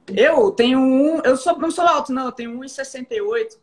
[0.08, 1.22] Eu tenho um.
[1.22, 2.26] Eu sou, não sou alto, não.
[2.26, 3.58] Eu tenho 1,68.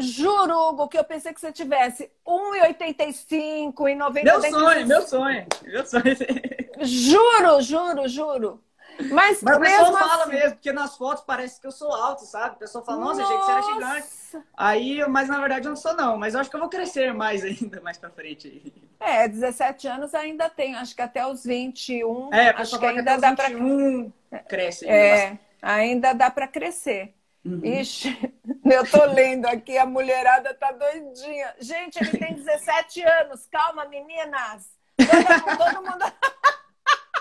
[0.00, 5.46] Juro, Hugo, que eu pensei que você tivesse 1,85 e 90 Meu sonho, meu sonho,
[5.64, 6.04] meu sonho.
[6.80, 8.64] Juro, juro, juro.
[9.10, 10.08] Mas, Mas o pessoal assim...
[10.08, 12.56] fala mesmo, porque nas fotos parece que eu sou alto, sabe?
[12.56, 13.32] O pessoal fala, nossa, nossa.
[13.32, 14.46] que você era gigante.
[14.56, 16.18] Aí, mas na verdade eu não sou, não.
[16.18, 18.72] Mas eu acho que eu vou crescer mais ainda, mais pra frente.
[18.98, 22.34] É, 17 anos ainda tem, acho que até os 21.
[22.34, 24.38] É, acho que ainda dá 21 pra.
[24.40, 24.88] Cresce.
[24.88, 27.14] É, ainda dá pra crescer.
[27.44, 27.60] Uhum.
[27.64, 28.34] Ixi,
[28.66, 31.54] eu tô lendo aqui, a mulherada tá doidinha.
[31.60, 33.46] Gente, ele tem 17 anos.
[33.46, 34.68] Calma, meninas.
[34.96, 36.04] Todo, todo mundo.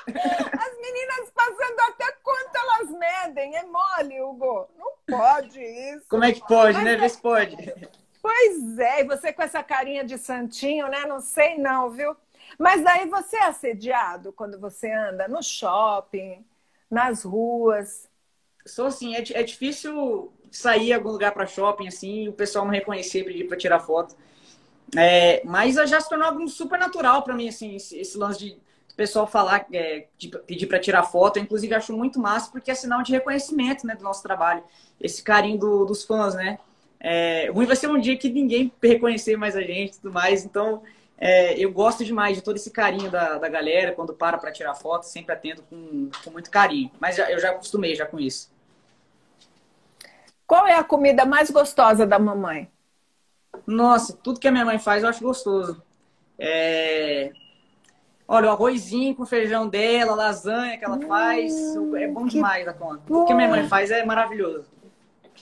[0.08, 3.56] As meninas passando até quanto elas medem.
[3.56, 4.70] É mole, Hugo.
[4.78, 6.06] Não pode isso.
[6.10, 6.94] Como é que pode, Mas né?
[6.94, 6.98] É...
[6.98, 7.56] Vê se pode.
[8.22, 11.06] Pois é, e você com essa carinha de santinho, né?
[11.06, 12.16] Não sei não, viu?
[12.58, 16.46] Mas daí você é assediado quando você anda no shopping,
[16.90, 18.10] nas ruas.
[18.66, 23.24] Sou assim, é, é difícil sair algum lugar para shopping assim o pessoal não reconhecer,
[23.24, 24.16] pedir para tirar foto.
[24.96, 28.58] É, mas já se tornou algo super natural para mim, assim, esse, esse, lance de
[28.98, 31.38] pessoal falar, é, de pedir para tirar foto.
[31.38, 34.64] Eu, inclusive, acho muito massa porque é sinal de reconhecimento né, do nosso trabalho.
[35.00, 36.58] Esse carinho do, dos fãs, né?
[37.00, 40.44] É, ruim vai ser um dia que ninguém reconhecer mais a gente e tudo mais.
[40.44, 40.82] Então,
[41.18, 43.94] é, eu gosto demais de todo esse carinho da, da galera.
[43.94, 46.92] Quando para para tirar foto, sempre atendo com, com muito carinho.
[47.00, 48.52] Mas já, eu já acostumei já com isso.
[50.48, 52.70] Qual é a comida mais gostosa da mamãe?
[53.66, 55.82] Nossa, tudo que a minha mãe faz eu acho gostoso.
[56.40, 57.32] É...
[58.28, 62.74] Olha, o arrozinho com feijão dela, lasanha que ela faz, hum, é bom demais a
[62.74, 63.02] conta.
[63.08, 64.66] Tudo que a minha mãe faz é maravilhoso.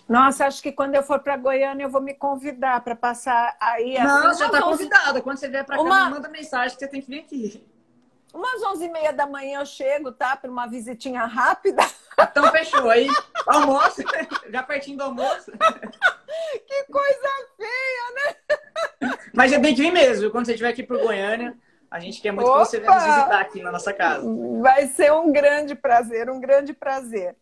[0.07, 3.97] Nossa, acho que quando eu for para Goiânia eu vou me convidar para passar aí.
[3.97, 5.21] Não, assim, já está convidada.
[5.21, 7.65] Quando você vier para cá, me manda mensagem que você tem que vir aqui.
[8.31, 10.35] Umas onze e meia da manhã eu chego, tá?
[10.35, 11.81] Para uma visitinha rápida.
[12.19, 13.07] Então fechou aí.
[13.47, 14.03] Almoço,
[14.51, 15.51] já pertinho do almoço.
[16.67, 18.35] que coisa feia,
[19.01, 19.17] né?
[19.33, 20.29] Mas já tem que vir mesmo.
[20.29, 21.57] Quando você estiver aqui para Goiânia,
[21.95, 22.59] a gente quer muito Opa!
[22.59, 24.27] que você venha nos visitar aqui na nossa casa.
[24.61, 27.37] Vai ser um grande prazer, um grande prazer.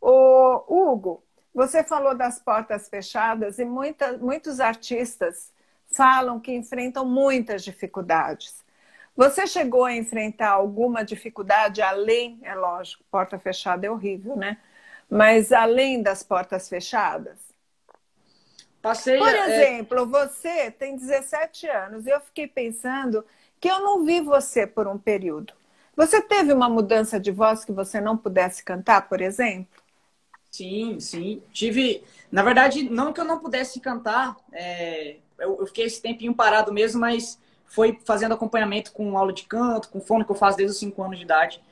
[0.00, 1.22] O Hugo,
[1.54, 5.52] você falou das portas fechadas e muita, muitos artistas
[5.92, 8.64] falam que enfrentam muitas dificuldades.
[9.14, 14.56] Você chegou a enfrentar alguma dificuldade além, é lógico, porta fechada é horrível, né?
[15.10, 17.38] Mas além das portas fechadas?
[18.80, 20.06] Passei, Por é, exemplo, é...
[20.06, 23.22] você tem 17 anos e eu fiquei pensando
[23.60, 25.52] que eu não vi você por um período.
[25.96, 29.82] Você teve uma mudança de voz que você não pudesse cantar, por exemplo?
[30.50, 31.42] Sim, sim.
[31.52, 32.02] Tive.
[32.32, 35.16] Na verdade, não que eu não pudesse cantar, é...
[35.38, 39.88] eu, eu fiquei esse tempinho parado mesmo, mas foi fazendo acompanhamento com aula de canto,
[39.90, 41.62] com fone que eu faço desde os 5 anos de idade.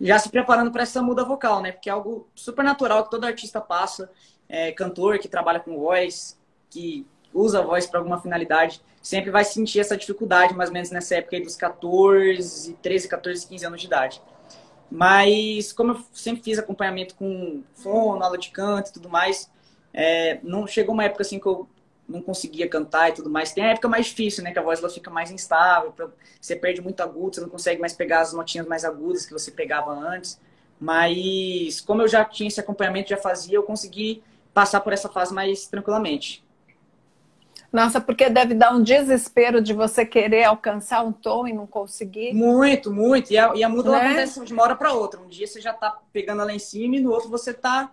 [0.00, 1.70] Já se preparando para essa muda vocal, né?
[1.70, 4.10] Porque é algo super natural que todo artista passa,
[4.48, 6.36] é, cantor que trabalha com voz,
[6.68, 10.90] que usa a voz para alguma finalidade, sempre vai sentir essa dificuldade, mais ou menos
[10.90, 14.22] nessa época aí dos 14, 13, 14, 15 anos de idade.
[14.90, 19.50] Mas, como eu sempre fiz acompanhamento com fono, aula de canto e tudo mais,
[19.92, 21.68] é, não chegou uma época assim que eu
[22.08, 23.52] não conseguia cantar e tudo mais.
[23.52, 24.52] Tem a época mais difícil, né?
[24.52, 25.92] Que a voz ela fica mais instável,
[26.40, 29.50] você perde muito agudo, você não consegue mais pegar as notinhas mais agudas que você
[29.50, 30.38] pegava antes.
[30.78, 35.32] Mas, como eu já tinha esse acompanhamento, já fazia, eu consegui passar por essa fase
[35.32, 36.43] mais tranquilamente.
[37.74, 42.32] Nossa, porque deve dar um desespero de você querer alcançar um tom e não conseguir.
[42.32, 43.32] Muito, muito.
[43.32, 43.98] E a, e a muda né?
[43.98, 45.20] acontece de uma hora para outra.
[45.20, 47.92] Um dia você já tá pegando lá em cima e no outro você tá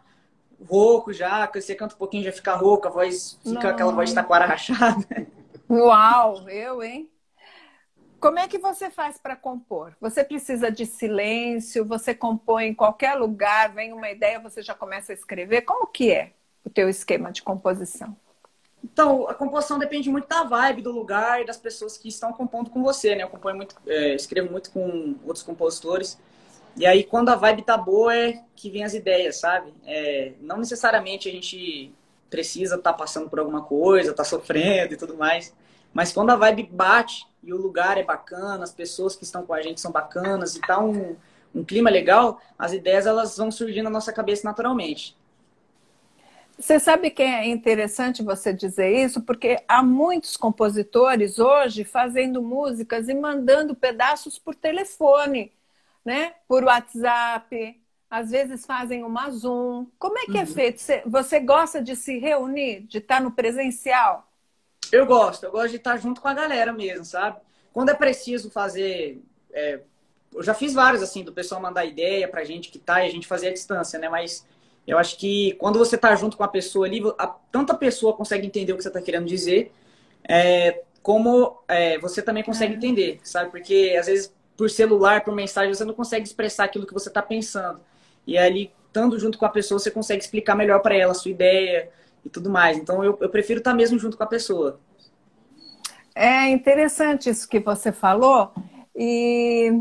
[0.69, 3.69] rouco já, você canta um pouquinho já fica rouco, a voz fica não.
[3.71, 5.27] aquela voz taquara rachada.
[5.67, 7.09] Uau, eu, hein?
[8.19, 9.95] Como é que você faz para compor?
[9.99, 11.83] Você precisa de silêncio?
[11.85, 13.73] Você compõe em qualquer lugar?
[13.73, 15.63] Vem uma ideia, você já começa a escrever?
[15.63, 18.15] Como que é o teu esquema de composição?
[18.83, 22.69] Então, a composição depende muito da vibe, do lugar e das pessoas que estão compondo
[22.69, 23.23] com você, né?
[23.23, 26.19] Eu componho muito, é, escrevo muito com outros compositores.
[26.75, 29.73] E aí, quando a vibe tá boa, é que vem as ideias, sabe?
[29.85, 31.93] É, não necessariamente a gente
[32.29, 35.53] precisa estar tá passando por alguma coisa, tá sofrendo e tudo mais.
[35.93, 39.53] Mas quando a vibe bate e o lugar é bacana, as pessoas que estão com
[39.53, 41.15] a gente são bacanas e tá um,
[41.53, 45.17] um clima legal, as ideias elas vão surgindo na nossa cabeça naturalmente.
[46.61, 53.09] Você sabe que é interessante você dizer isso, porque há muitos compositores hoje fazendo músicas
[53.09, 55.51] e mandando pedaços por telefone,
[56.05, 56.35] né?
[56.47, 59.87] Por WhatsApp, às vezes fazem uma Zoom.
[59.97, 60.41] Como é que é uhum.
[60.41, 60.83] é feito?
[61.07, 64.31] Você gosta de se reunir, de estar no presencial?
[64.91, 67.39] Eu gosto, eu gosto de estar junto com a galera mesmo, sabe?
[67.73, 69.19] Quando é preciso fazer.
[69.51, 69.79] É,
[70.31, 73.11] eu já fiz vários, assim, do pessoal mandar ideia pra gente que tá e a
[73.11, 74.07] gente fazer a distância, né?
[74.07, 74.45] Mas
[74.87, 78.47] eu acho que quando você está junto com a pessoa ali, a, tanta pessoa consegue
[78.47, 79.71] entender o que você está querendo dizer,
[80.27, 82.77] é, como é, você também consegue é.
[82.77, 83.51] entender, sabe?
[83.51, 87.21] Porque às vezes por celular, por mensagem, você não consegue expressar aquilo que você está
[87.21, 87.81] pensando.
[88.27, 91.31] E ali, estando junto com a pessoa, você consegue explicar melhor para ela a sua
[91.31, 91.89] ideia
[92.23, 92.77] e tudo mais.
[92.77, 94.79] Então eu, eu prefiro estar tá mesmo junto com a pessoa.
[96.13, 98.53] É interessante isso que você falou.
[98.95, 99.71] E.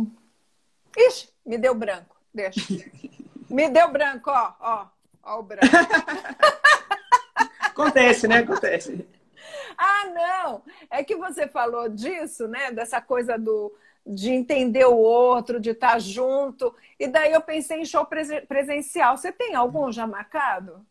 [0.96, 2.16] Ixi, me deu branco.
[2.32, 2.60] Deixa.
[3.50, 4.86] Me deu branco, ó, ó,
[5.22, 5.66] ó o branco.
[7.60, 8.38] Acontece, né?
[8.38, 9.06] Acontece.
[9.76, 10.62] Ah, não!
[10.90, 12.70] É que você falou disso, né?
[12.70, 13.72] Dessa coisa do
[14.06, 16.74] de entender o outro, de estar junto.
[16.98, 18.06] E daí eu pensei em show
[18.48, 19.16] presencial.
[19.16, 20.84] Você tem algum já marcado?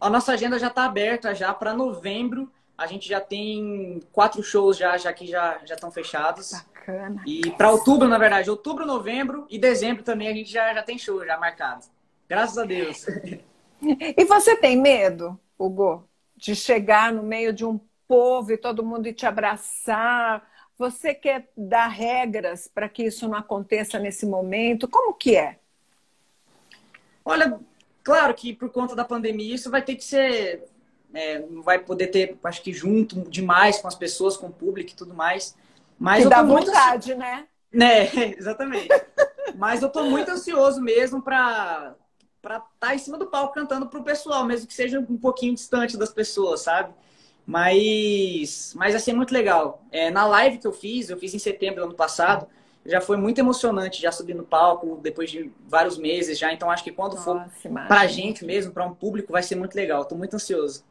[0.00, 2.50] A nossa agenda já está aberta já para novembro.
[2.78, 6.52] A gente já tem quatro shows já, já que já já estão fechados.
[6.52, 7.20] Bacana.
[7.26, 10.96] E para outubro, na verdade, outubro, novembro e dezembro também a gente já, já tem
[10.96, 11.84] show já marcado.
[12.28, 13.04] Graças a Deus.
[13.80, 16.04] E você tem medo, Hugo,
[16.36, 20.44] de chegar no meio de um povo e todo mundo te abraçar?
[20.76, 24.88] Você quer dar regras para que isso não aconteça nesse momento?
[24.88, 25.60] Como que é?
[27.24, 27.60] Olha,
[28.02, 30.64] claro que por conta da pandemia isso vai ter que ser
[31.12, 34.90] é, não vai poder ter, acho que junto demais com as pessoas, com o público
[34.90, 35.56] e tudo mais.
[35.98, 37.20] Mas que dá vontade, muito...
[37.20, 37.46] né?
[37.72, 38.88] Né, exatamente.
[39.56, 41.94] Mas eu tô muito ansioso mesmo para
[42.40, 45.54] para estar tá em cima do palco cantando pro pessoal, mesmo que seja um pouquinho
[45.54, 46.94] distante das pessoas, sabe?
[47.44, 49.82] Mas, mas vai ser muito legal.
[49.90, 52.46] É, na live que eu fiz, eu fiz em setembro do ano passado,
[52.86, 56.52] já foi muito emocionante já subir no palco depois de vários meses já.
[56.52, 59.74] Então acho que quando Nossa, for para gente mesmo, para um público, vai ser muito
[59.74, 60.02] legal.
[60.02, 60.84] Estou muito ansioso.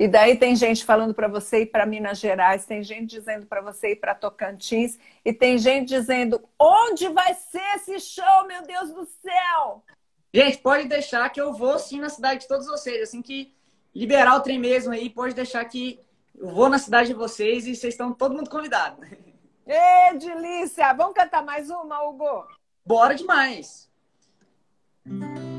[0.00, 3.60] E daí tem gente falando para você ir para Minas Gerais, tem gente dizendo para
[3.60, 8.90] você ir para Tocantins, e tem gente dizendo onde vai ser esse show, meu Deus
[8.94, 9.84] do céu!
[10.32, 13.02] Gente, pode deixar que eu vou sim na cidade de todos vocês.
[13.02, 13.54] Assim que
[13.94, 16.00] liberar o trem mesmo aí, pode deixar que
[16.34, 19.02] eu vou na cidade de vocês e vocês estão todo mundo convidado.
[19.68, 20.94] Ê, delícia!
[20.94, 22.46] Vamos cantar mais uma, Hugo?
[22.86, 23.86] Bora demais!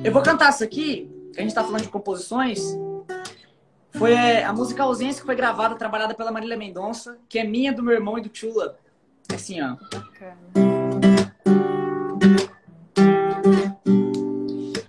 [0.03, 2.75] Eu vou cantar essa aqui, que a gente está falando de composições.
[4.01, 7.71] Foi é, a música Ausência que foi gravada, trabalhada pela Marília Mendonça, que é minha,
[7.71, 8.75] do meu irmão e do Chula.
[9.31, 9.75] Assim, ó.
[9.93, 10.37] Bacana.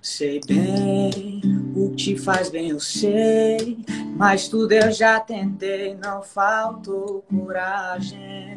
[0.00, 1.42] Sei bem
[1.76, 3.84] o que te faz bem, eu sei.
[4.16, 8.56] Mas tudo eu já tentei, não faltou coragem.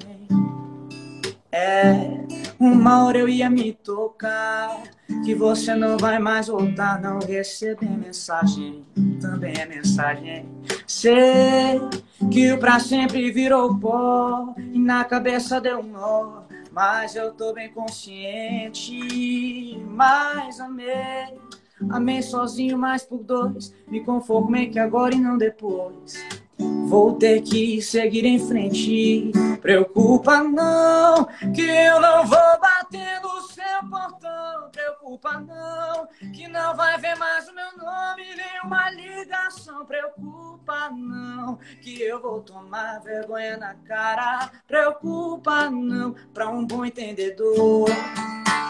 [1.58, 1.94] É,
[2.60, 4.84] uma hora eu ia me tocar.
[5.24, 8.86] Que você não vai mais voltar, não receber mensagem.
[9.22, 10.46] Também é mensagem.
[10.86, 11.80] Sei
[12.30, 14.54] que o pra sempre virou pó.
[14.58, 16.44] E na cabeça deu um nó.
[16.74, 19.00] Mas eu tô bem consciente,
[19.88, 21.40] mas amei.
[21.90, 23.74] Amei sozinho, mas por dois.
[23.88, 26.22] Me conformei que agora e não depois.
[26.58, 29.32] Vou ter que seguir em frente.
[29.62, 34.70] Preocupa não, que eu não vou bater no seu portão.
[34.72, 39.86] Preocupa não, que não vai ver mais o meu nome nem uma ligação.
[39.86, 44.52] Preocupa não, que eu vou tomar vergonha na cara.
[44.68, 47.90] Preocupa não, pra um bom entendedor.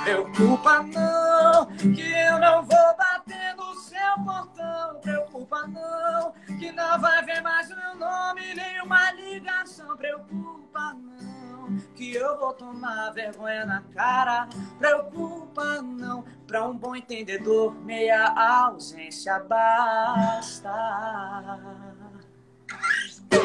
[0.04, 3.75] Preocupa não, que eu não vou bater no
[4.06, 5.00] seu portão.
[5.02, 9.98] Preocupa não, que não vai ver mais meu nome, nenhuma ligação.
[9.98, 14.48] Preocupa não, que eu vou tomar vergonha na cara.
[14.78, 20.72] Preocupa não, pra um bom entendedor, meia ausência basta.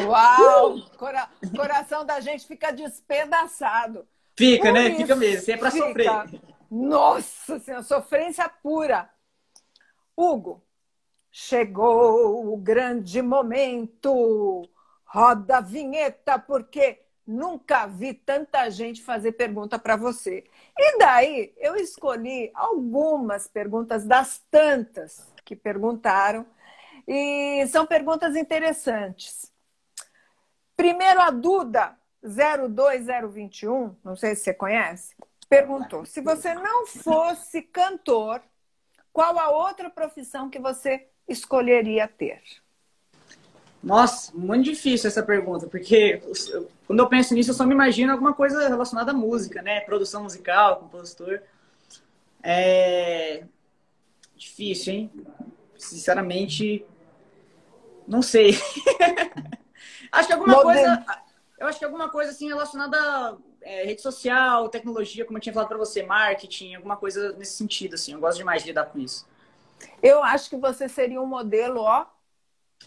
[0.05, 0.79] Uau!
[0.97, 4.05] Cora coração da gente fica despedaçado.
[4.37, 4.95] Fica, Por né?
[4.95, 6.41] Fica mesmo, sempre é pra sofrer.
[6.71, 9.09] Nossa Senhora, sofrência pura.
[10.15, 10.63] Hugo,
[11.31, 14.67] chegou o grande momento.
[15.05, 20.45] Roda a vinheta, porque nunca vi tanta gente fazer pergunta para você.
[20.77, 26.45] E daí eu escolhi algumas perguntas das tantas que perguntaram.
[27.07, 29.51] E são perguntas interessantes.
[30.75, 35.15] Primeiro, a Duda 02021, não sei se você conhece,
[35.49, 38.41] perguntou: se você não fosse cantor,
[39.13, 42.41] qual a outra profissão que você escolheria ter?
[43.83, 46.21] Nossa, muito difícil essa pergunta, porque
[46.85, 49.81] quando eu penso nisso, eu só me imagino alguma coisa relacionada à música, né?
[49.81, 51.41] Produção musical, compositor.
[52.43, 53.43] É
[54.35, 55.11] difícil, hein?
[55.77, 56.85] Sinceramente,
[58.07, 58.51] não sei.
[60.11, 61.05] acho que alguma coisa,
[61.57, 65.69] eu acho que alguma coisa assim relacionada é, rede social, tecnologia, como eu tinha falado
[65.69, 68.13] para você, marketing, alguma coisa nesse sentido, assim.
[68.13, 69.27] Eu gosto demais de lidar com isso.
[70.01, 72.05] Eu acho que você seria um modelo, ó.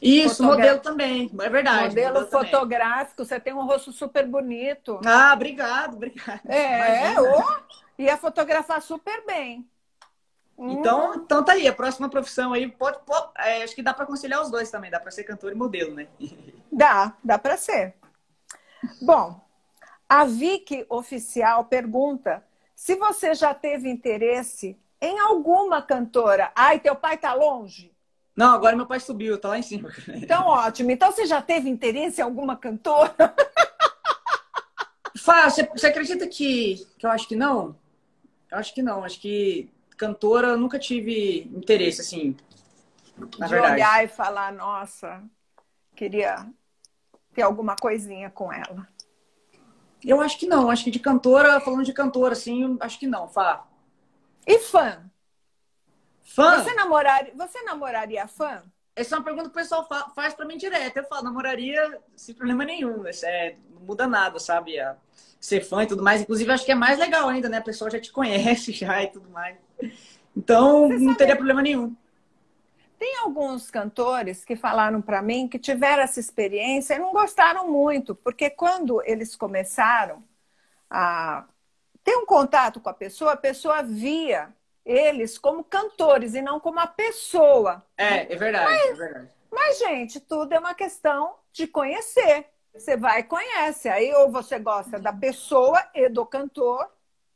[0.02, 1.88] Isso, modelo também, é verdade.
[1.88, 3.28] Modelo, modelo fotográfico, também.
[3.28, 5.00] você tem um rosto super bonito.
[5.04, 6.40] Ah, obrigado, obrigado.
[6.46, 7.60] É, ó,
[7.96, 9.68] ia fotografar super bem.
[10.58, 11.14] Então, hum.
[11.24, 14.40] então tá aí, a próxima profissão aí pode, pode é, acho que dá para conciliar
[14.40, 16.06] os dois também, dá para ser cantor e modelo, né?
[16.72, 17.94] Dá, dá para ser.
[19.00, 19.40] Bom,
[20.14, 26.52] a Vicky Oficial pergunta se você já teve interesse em alguma cantora.
[26.54, 27.92] Ai, teu pai tá longe?
[28.36, 29.90] Não, agora meu pai subiu, tá lá em cima.
[30.14, 30.92] Então, ótimo.
[30.92, 33.34] Então, você já teve interesse em alguma cantora?
[35.18, 37.76] Fá, você, você acredita que, que eu acho que não?
[38.52, 39.02] Eu acho que não.
[39.02, 42.36] Acho que cantora eu nunca tive interesse, assim.
[43.18, 43.74] de verdade.
[43.74, 45.24] olhar e falar, nossa,
[45.96, 46.46] queria
[47.34, 48.93] ter alguma coisinha com ela.
[50.04, 50.70] Eu acho que não.
[50.70, 53.66] Acho que de cantora, falando de cantora, assim, acho que não, Fá.
[54.46, 55.02] E fã?
[56.22, 56.62] Fã?
[56.62, 58.62] Você namoraria, você namoraria fã?
[58.96, 60.98] Essa é uma pergunta que o pessoal faz para mim direto.
[60.98, 63.04] Eu falo, namoraria sem problema nenhum.
[63.24, 64.74] É, não muda nada, sabe?
[65.40, 66.22] Ser fã e tudo mais.
[66.22, 67.58] Inclusive, acho que é mais legal ainda, né?
[67.58, 69.56] A pessoa já te conhece já e tudo mais.
[70.36, 71.94] Então, não teria problema nenhum.
[73.04, 78.14] Tem alguns cantores que falaram para mim que tiveram essa experiência e não gostaram muito,
[78.14, 80.24] porque quando eles começaram
[80.88, 81.44] a
[82.02, 84.48] ter um contato com a pessoa, a pessoa via
[84.86, 87.84] eles como cantores e não como a pessoa.
[87.98, 89.28] É, é verdade, mas, é verdade.
[89.52, 92.46] Mas, gente, tudo é uma questão de conhecer.
[92.72, 93.86] Você vai e conhece.
[93.86, 96.90] Aí ou você gosta da pessoa e do cantor,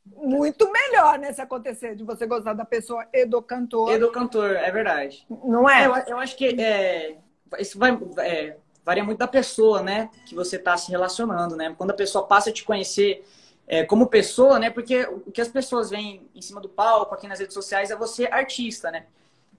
[0.05, 1.31] muito melhor, né?
[1.33, 3.91] Se acontecer de você gostar da pessoa e do cantor.
[3.91, 5.25] E do cantor, é verdade.
[5.43, 5.85] Não é?
[5.85, 7.17] Eu, eu acho que é,
[7.59, 10.09] isso vai, é, varia muito da pessoa, né?
[10.25, 11.73] Que você está se relacionando, né?
[11.77, 13.25] Quando a pessoa passa a te conhecer
[13.67, 14.69] é, como pessoa, né?
[14.69, 17.95] Porque o que as pessoas veem em cima do palco, aqui nas redes sociais, é
[17.95, 19.05] você artista, né?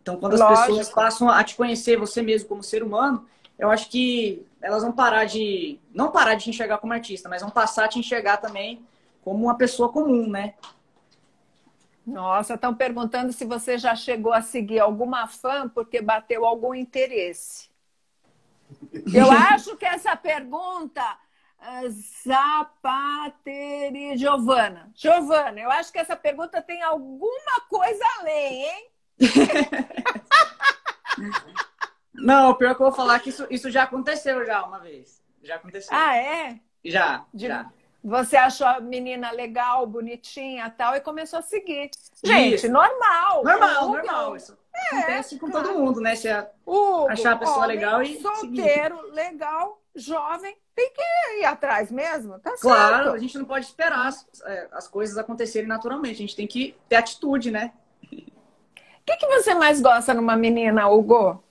[0.03, 0.67] Então, quando as Lógico.
[0.67, 3.27] pessoas passam a te conhecer você mesmo como ser humano,
[3.59, 5.79] eu acho que elas vão parar de.
[5.95, 8.83] Não parar de te enxergar como artista, mas vão passar a te enxergar também
[9.23, 10.55] como uma pessoa comum, né?
[12.07, 17.71] Nossa, estão perguntando se você já chegou a seguir alguma fã porque bateu algum interesse.
[19.15, 21.05] Eu acho que essa pergunta,
[21.61, 21.89] eh,
[22.27, 24.91] Zapateri Giovana.
[24.95, 28.91] Giovana, eu acho que essa pergunta tem alguma coisa além, hein?
[32.15, 35.23] Não, pior que eu vou falar que isso, isso já aconteceu já uma vez.
[35.43, 35.97] Já aconteceu.
[35.97, 36.61] Ah, é?
[36.85, 37.47] Já, De...
[37.47, 37.71] já.
[38.03, 41.91] Você achou a menina legal, bonitinha tal, e começou a seguir.
[42.25, 42.69] Gente, isso.
[42.71, 43.45] normal.
[43.45, 44.37] Normal, normal.
[44.37, 45.69] Isso é, acontece com claro.
[45.69, 46.17] todo mundo, né?
[46.17, 46.29] Você
[47.09, 48.21] achar a pessoa legal e.
[48.21, 49.13] Solteiro, seguir.
[49.13, 52.63] legal, jovem, tem que ir atrás mesmo, tá certo?
[52.63, 56.15] Claro, a gente não pode esperar as, é, as coisas acontecerem naturalmente.
[56.15, 57.73] A gente tem que ter atitude, né?
[58.13, 58.17] O
[59.05, 61.43] que, que você mais gosta numa menina, Hugo?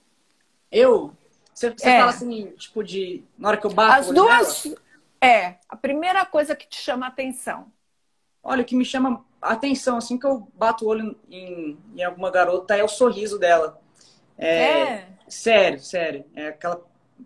[0.70, 1.12] Eu?
[1.52, 1.98] Você, você é.
[1.98, 3.22] fala assim, tipo, de.
[3.38, 4.00] Na hora que eu bato.
[4.00, 4.64] As duas.
[4.64, 4.76] Dela?
[5.22, 7.70] É, a primeira coisa que te chama a atenção.
[8.42, 12.30] Olha, o que me chama atenção, assim que eu bato o olho em, em alguma
[12.30, 13.78] garota, é o sorriso dela.
[14.38, 15.08] É, é.
[15.28, 16.24] Sério, sério.
[16.34, 16.82] É aquela,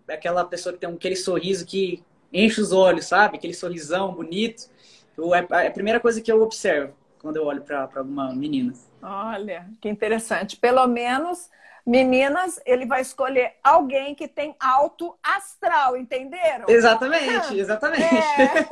[0.09, 3.37] aquela pessoa que tem aquele sorriso que enche os olhos, sabe?
[3.37, 4.69] Aquele sorrisão bonito.
[5.17, 8.73] Eu, é, é a primeira coisa que eu observo quando eu olho para alguma menina.
[9.01, 10.57] Olha, que interessante.
[10.57, 11.49] Pelo menos
[11.85, 16.65] Meninas, ele vai escolher alguém que tem alto astral, entenderam?
[16.67, 18.03] Exatamente, exatamente.
[18.03, 18.65] É.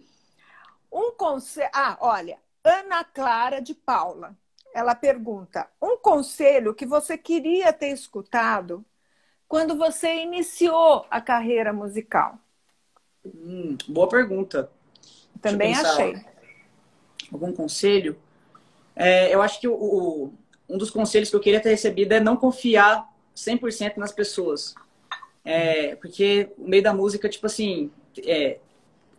[0.90, 1.68] um conselho.
[1.74, 4.34] Ah, olha, Ana Clara de Paula.
[4.74, 8.82] Ela pergunta: um conselho que você queria ter escutado
[9.46, 12.38] quando você iniciou a carreira musical?
[13.24, 14.70] Hum, boa pergunta.
[15.42, 16.24] Também achei.
[17.30, 18.18] Algum conselho?
[18.96, 20.34] É, eu acho que o, o,
[20.68, 24.74] um dos conselhos que eu queria ter recebido é não confiar 100% nas pessoas.
[25.44, 27.90] É, porque o meio da música, tipo assim,
[28.24, 28.58] é,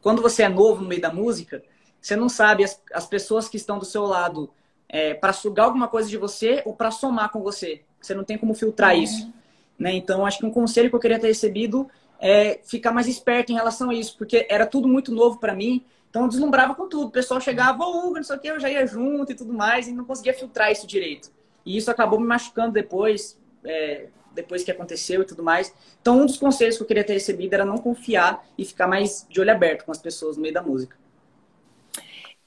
[0.02, 1.64] quando você é novo no meio da música,
[2.02, 4.50] você não sabe as, as pessoas que estão do seu lado
[4.88, 7.82] é, para sugar alguma coisa de você ou para somar com você.
[8.02, 9.02] Você não tem como filtrar uhum.
[9.02, 9.34] isso.
[9.78, 9.94] Né?
[9.94, 11.90] Então, acho que um conselho que eu queria ter recebido
[12.20, 15.84] é ficar mais esperto em relação a isso, porque era tudo muito novo para mim.
[16.16, 17.08] Então, eu deslumbrava com tudo.
[17.08, 19.52] O pessoal chegava, ô, Hugo, não sei o que, eu já ia junto e tudo
[19.52, 21.30] mais, e não conseguia filtrar isso direito.
[21.66, 25.76] E isso acabou me machucando depois, é, depois que aconteceu e tudo mais.
[26.00, 29.28] Então, um dos conselhos que eu queria ter recebido era não confiar e ficar mais
[29.30, 30.96] de olho aberto com as pessoas no meio da música.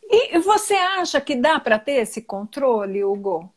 [0.03, 3.53] E você acha que dá para ter esse controle, Hugo?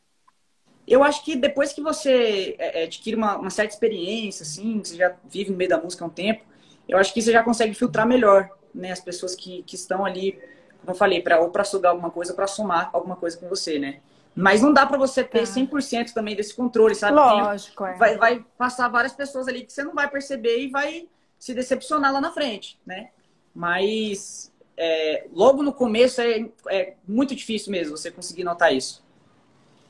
[0.86, 4.98] Eu acho que depois que você é, é, adquire uma, uma, certa experiência, assim, você
[4.98, 6.44] já vive no meio da música há um tempo,
[6.86, 8.92] eu acho que você já consegue filtrar melhor, né?
[8.92, 10.34] As pessoas que, que estão ali,
[10.80, 13.48] como eu falei, pra, ou para sugar alguma coisa, ou para somar alguma coisa com
[13.48, 14.00] você, né?
[14.36, 16.14] Mas não dá para você ter 100% tá.
[16.14, 17.16] também desse controle, sabe?
[17.16, 17.96] Lógico, é.
[17.96, 21.08] Vai, vai passar várias pessoas ali que você não vai perceber e vai
[21.38, 23.10] se decepcionar lá na frente, né?
[23.54, 29.04] Mas é, logo no começo é, é, muito difícil mesmo você conseguir notar isso.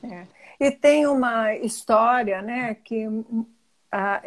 [0.02, 0.26] É.
[0.58, 3.06] E tem uma história, né, que,
[3.90, 4.22] ah,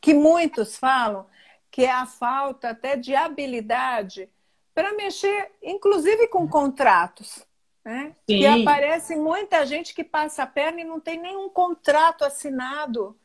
[0.00, 1.26] que muitos falam,
[1.70, 4.28] que é a falta até de habilidade
[4.74, 7.44] para mexer, inclusive com contratos.
[7.84, 8.14] Né?
[8.28, 13.16] E aparece muita gente que passa a perna e não tem nenhum contrato assinado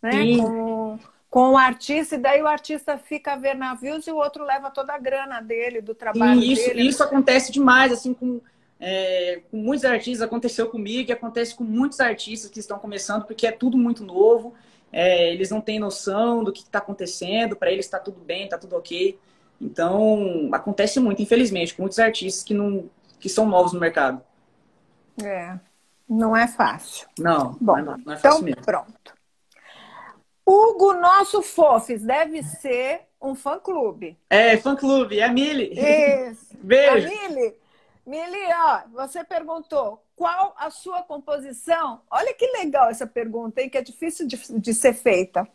[0.00, 0.36] né?
[0.38, 0.98] com,
[1.28, 4.70] com o artista, e daí o artista fica a ver navios e o outro leva
[4.70, 6.86] toda a grana dele, do trabalho Sim, isso, dele.
[6.86, 8.40] Isso acontece demais, assim, com,
[8.78, 13.46] é, com muitos artistas, aconteceu comigo e acontece com muitos artistas que estão começando, porque
[13.46, 14.54] é tudo muito novo,
[14.96, 18.56] é, eles não têm noção do que está acontecendo, para eles está tudo bem, está
[18.56, 19.18] tudo ok.
[19.60, 22.88] Então, acontece muito, infelizmente, com muitos artistas que, não,
[23.18, 24.22] que são novos no mercado.
[25.20, 25.58] É,
[26.08, 27.08] não é fácil.
[27.18, 28.62] Não, Bom, não, é, não é fácil então, mesmo.
[28.62, 29.14] pronto.
[30.46, 34.16] Hugo, nosso Fofes, deve ser um fã-clube.
[34.30, 35.72] É, fã-clube, é a Mili.
[35.72, 36.56] Isso.
[36.62, 37.08] Beijo.
[37.08, 37.54] A Mili.
[38.06, 42.02] Mili, ó, você perguntou qual a sua composição.
[42.10, 45.48] Olha que legal essa pergunta, hein, que é difícil de, de ser feita.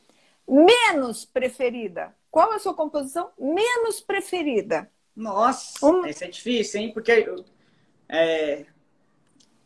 [0.47, 2.16] Menos preferida.
[2.32, 4.91] Qual a sua composição menos preferida?
[5.16, 6.06] Nossa, um...
[6.06, 6.93] essa é difícil, hein?
[6.93, 7.45] Porque eu,
[8.08, 8.66] é,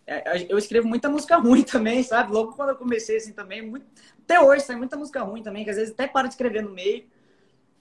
[0.06, 2.34] é, eu escrevo muita música ruim também, sabe?
[2.34, 3.86] Logo quando eu comecei assim também, muito,
[4.24, 6.72] até hoje sai muita música ruim também, que às vezes até para de escrever no
[6.72, 7.06] meio.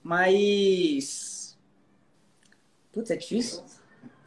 [0.01, 1.57] Mas.
[2.91, 3.63] Putz, é difícil.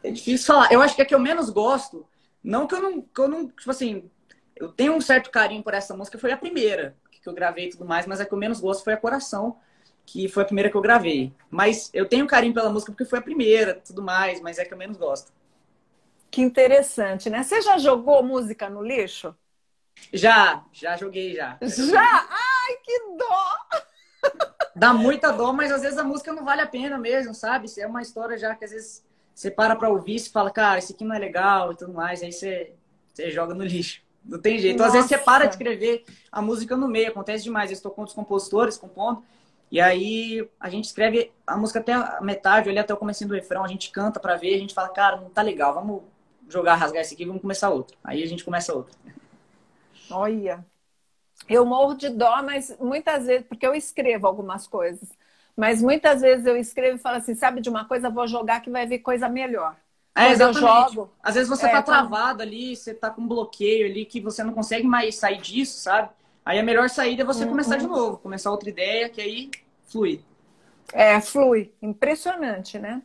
[0.07, 0.71] É difícil falar.
[0.71, 2.07] Eu acho que a que eu menos gosto,
[2.43, 3.47] não que eu não, que eu não.
[3.47, 4.09] Tipo assim,
[4.55, 7.69] eu tenho um certo carinho por essa música, foi a primeira que eu gravei e
[7.69, 9.57] tudo mais, mas a que eu menos gosto foi a Coração,
[10.05, 11.33] que foi a primeira que eu gravei.
[11.49, 14.65] Mas eu tenho carinho pela música porque foi a primeira, tudo mais, mas é a
[14.65, 15.33] que eu menos gosto.
[16.31, 17.43] Que interessante, né?
[17.43, 19.35] Você já jogou música no lixo?
[20.13, 21.57] Já, já joguei já.
[21.61, 22.27] Já?
[22.29, 24.31] Ai, que dó!
[24.75, 27.67] Dá muita dó, mas às vezes a música não vale a pena mesmo, sabe?
[27.67, 29.06] Se é uma história já que às vezes
[29.37, 32.23] você para pra ouvir e fala, cara, isso aqui não é legal e tudo mais,
[32.23, 32.73] aí você,
[33.13, 34.01] você joga no lixo.
[34.25, 34.79] Não tem jeito.
[34.79, 34.87] Nossa.
[34.87, 37.69] Às vezes você para de escrever a música no meio, acontece demais.
[37.69, 39.23] Eu estou com os compositores, compondo,
[39.71, 43.35] e aí a gente escreve a música até a metade, ali até o começo do
[43.35, 46.01] refrão, a gente canta para ver, a gente fala, cara, não tá legal, vamos
[46.49, 47.95] jogar, rasgar esse aqui, vamos começar outro.
[48.03, 48.97] Aí a gente começa outro.
[50.09, 50.65] Olha,
[51.47, 55.07] eu morro de dó, mas muitas vezes, porque eu escrevo algumas coisas,
[55.57, 58.69] mas muitas vezes eu escrevo e falo assim, sabe de uma coisa, vou jogar que
[58.69, 59.75] vai vir coisa melhor.
[60.15, 60.63] É, exatamente.
[60.63, 64.05] Eu jogo, Às vezes você é, tá travado ali, você tá com um bloqueio ali
[64.05, 66.09] que você não consegue mais sair disso, sabe?
[66.45, 67.49] Aí a melhor saída é você uhum.
[67.49, 69.51] começar de novo, começar outra ideia, que aí
[69.85, 70.23] flui.
[70.93, 71.73] É, flui.
[71.81, 73.01] Impressionante, né?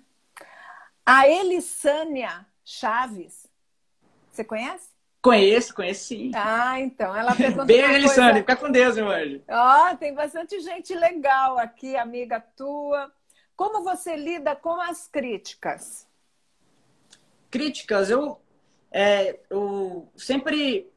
[1.04, 3.46] A Elisânia Chaves.
[4.30, 4.91] Você conhece?
[5.22, 6.32] Conheço, conheço sim.
[6.34, 7.16] Ah, então.
[7.16, 7.64] Ela perguntou.
[7.64, 8.40] Beijo, Elisane.
[8.40, 9.40] Fica com Deus, meu anjo.
[9.48, 13.10] Ó, oh, tem bastante gente legal aqui, amiga tua.
[13.54, 16.08] Como você lida com as críticas?
[17.48, 18.40] Críticas, eu,
[18.90, 20.90] é, eu sempre,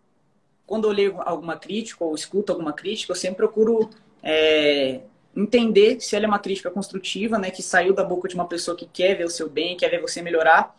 [0.65, 3.91] quando eu leio alguma crítica ou escuto alguma crítica, eu sempre procuro
[4.23, 5.01] é,
[5.35, 8.75] entender se ela é uma crítica construtiva, né, que saiu da boca de uma pessoa
[8.75, 10.75] que quer ver o seu bem, quer ver você melhorar,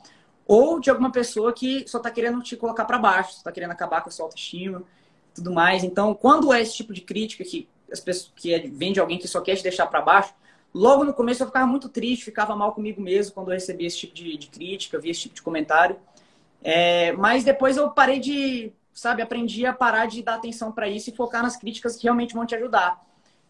[0.46, 4.02] ou de alguma pessoa que só está querendo te colocar para baixo, está querendo acabar
[4.02, 4.82] com a sua autoestima,
[5.34, 5.82] tudo mais.
[5.82, 9.18] Então, quando é esse tipo de crítica que as pessoas que é, vem de alguém
[9.18, 10.34] que só quer te deixar para baixo,
[10.72, 13.98] logo no começo eu ficava muito triste, ficava mal comigo mesmo quando eu recebia esse
[13.98, 15.96] tipo de, de crítica, via esse tipo de comentário.
[16.62, 21.10] É, mas depois eu parei de, sabe, aprendi a parar de dar atenção para isso
[21.10, 23.04] e focar nas críticas que realmente vão te ajudar.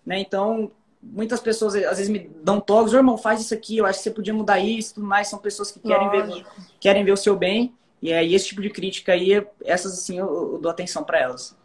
[0.04, 0.20] Né?
[0.20, 0.70] Então,
[1.12, 4.04] muitas pessoas às vezes me dão toques, oh, irmão, faz isso aqui, eu acho que
[4.04, 5.28] você podia mudar isso, tudo mais.
[5.28, 6.46] São pessoas que querem ver,
[6.80, 7.74] querem ver o seu bem.
[8.02, 11.56] E aí esse tipo de crítica aí, essas assim, eu, eu dou atenção para elas.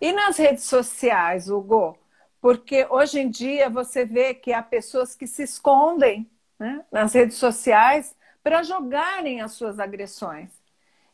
[0.00, 1.96] E nas redes sociais, Hugo?
[2.40, 7.36] Porque hoje em dia você vê que há pessoas que se escondem né, nas redes
[7.36, 10.50] sociais para jogarem as suas agressões.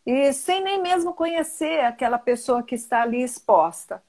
[0.05, 4.03] E sem nem mesmo conhecer aquela pessoa que está ali exposta.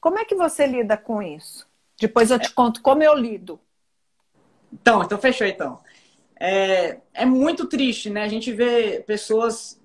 [0.00, 1.65] Como é que você lida com isso?
[1.98, 3.58] Depois eu te conto como eu lido.
[4.72, 5.78] Então, então fechou então.
[6.38, 8.22] É, é muito triste, né?
[8.22, 9.80] A gente vê pessoas,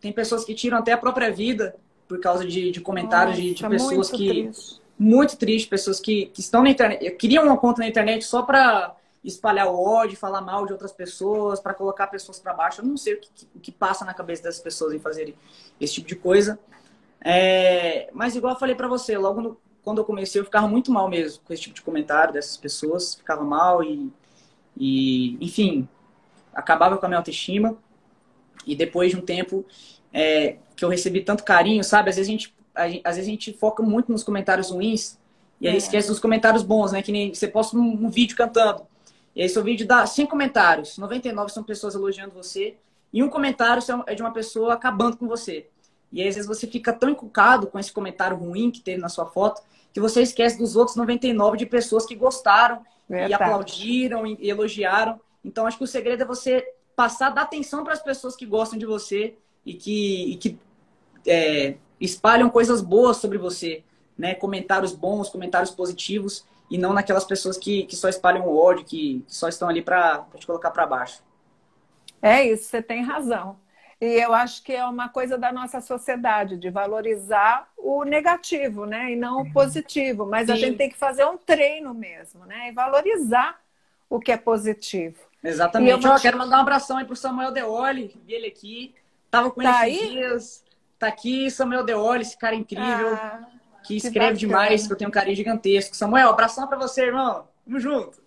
[0.00, 1.74] tem pessoas que tiram até a própria vida
[2.06, 4.80] por causa de, de comentários Nossa, de, de, pessoas que triste.
[4.96, 8.94] muito triste, pessoas que, que estão na internet, criam uma conta na internet só para
[9.24, 12.80] espalhar o ódio, falar mal de outras pessoas, para colocar pessoas para baixo.
[12.80, 15.34] Eu não sei o que, o que passa na cabeça dessas pessoas em fazer
[15.80, 16.56] esse tipo de coisa.
[17.20, 20.90] É, mas igual eu falei para você, logo no, quando eu comecei, eu ficava muito
[20.90, 23.14] mal mesmo com esse tipo de comentário dessas pessoas.
[23.14, 24.10] Ficava mal e,
[24.76, 25.88] e enfim,
[26.52, 27.78] acabava com a minha autoestima.
[28.66, 29.64] E depois de um tempo
[30.12, 32.10] é, que eu recebi tanto carinho, sabe?
[32.10, 35.20] Às vezes a gente, a, às vezes a gente foca muito nos comentários ruins
[35.60, 35.76] e aí é.
[35.76, 37.00] esquece dos comentários bons, né?
[37.00, 38.82] Que nem você posta um, um vídeo cantando.
[39.36, 42.74] E aí seu vídeo dá 100 comentários, 99 são pessoas elogiando você
[43.12, 45.68] e um comentário é de uma pessoa acabando com você.
[46.12, 49.08] E aí, às vezes você fica tão encucado com esse comentário ruim que teve na
[49.08, 49.62] sua foto
[49.96, 55.18] que você esquece dos outros 99 de pessoas que gostaram e aplaudiram e elogiaram.
[55.42, 56.62] Então, acho que o segredo é você
[56.94, 60.58] passar dar atenção para as pessoas que gostam de você e que, e que
[61.26, 63.82] é, espalham coisas boas sobre você,
[64.18, 64.34] né?
[64.34, 69.24] Comentários bons, comentários positivos e não naquelas pessoas que, que só espalham o ódio, que,
[69.26, 71.22] que só estão ali para te colocar para baixo.
[72.20, 73.56] É isso, você tem razão.
[74.00, 79.12] E eu acho que é uma coisa da nossa sociedade, de valorizar o negativo, né?
[79.12, 80.26] E não o positivo.
[80.26, 80.52] Mas Sim.
[80.52, 82.68] a gente tem que fazer um treino mesmo, né?
[82.68, 83.58] E valorizar
[84.08, 85.18] o que é positivo.
[85.42, 86.04] Exatamente.
[86.04, 86.22] E eu te...
[86.22, 88.94] quero mandar um abração aí pro Samuel Deoli, vi ele aqui.
[89.30, 90.64] Tava com tá ele esses dias.
[90.98, 93.14] Tá aqui, Samuel Deoli, esse cara incrível.
[93.14, 93.46] Ah,
[93.82, 95.96] que escreve que demais, que eu tenho um carinho gigantesco.
[95.96, 97.48] Samuel, abração para você, irmão.
[97.64, 98.20] Tamo junto.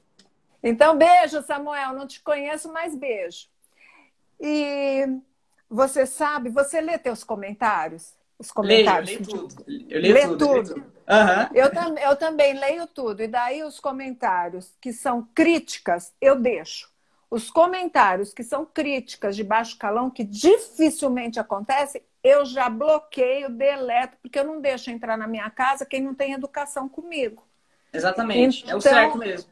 [0.64, 1.94] Então, beijo, Samuel.
[1.94, 3.48] Não te conheço, mas beijo.
[4.40, 5.20] E
[5.70, 8.14] você sabe, você lê teus comentários?
[8.38, 9.10] Os comentários?
[9.10, 9.66] Leio, eu leio tudo.
[9.68, 10.38] Eu leio lê tudo.
[10.38, 10.74] tudo.
[10.74, 11.00] tudo.
[11.10, 11.56] Uhum.
[11.56, 13.22] Eu, tam, eu também leio tudo.
[13.22, 16.90] E daí os comentários que são críticas, eu deixo.
[17.30, 24.18] Os comentários que são críticas de baixo calão, que dificilmente acontece, eu já bloqueio, deleto,
[24.22, 27.48] porque eu não deixo entrar na minha casa quem não tem educação comigo.
[27.94, 29.50] Exatamente, então, é o então, certo mesmo.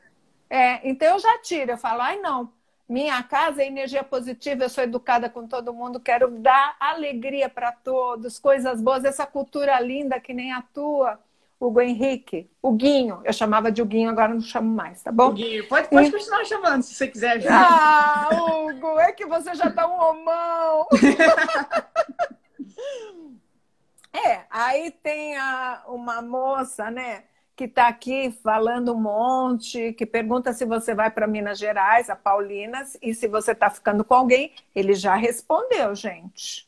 [0.49, 2.51] É, então eu já tiro, eu falo, ai não,
[2.88, 7.71] minha casa é energia positiva, eu sou educada com todo mundo, quero dar alegria para
[7.71, 11.19] todos, coisas boas, essa cultura linda que nem a tua,
[11.59, 15.33] Hugo Henrique, o Guinho, eu chamava de Huguinho, agora não chamo mais, tá bom?
[15.33, 17.41] Guinho, pode, pode continuar chamando se você quiser.
[17.41, 17.49] Já.
[17.51, 20.88] Ah, Hugo, é que você já tá um homão.
[24.13, 27.23] é, aí tem a, uma moça, né?
[27.57, 32.15] Que está aqui falando um monte, que pergunta se você vai para Minas Gerais, a
[32.15, 34.53] Paulinas, e se você está ficando com alguém.
[34.75, 36.67] Ele já respondeu, gente.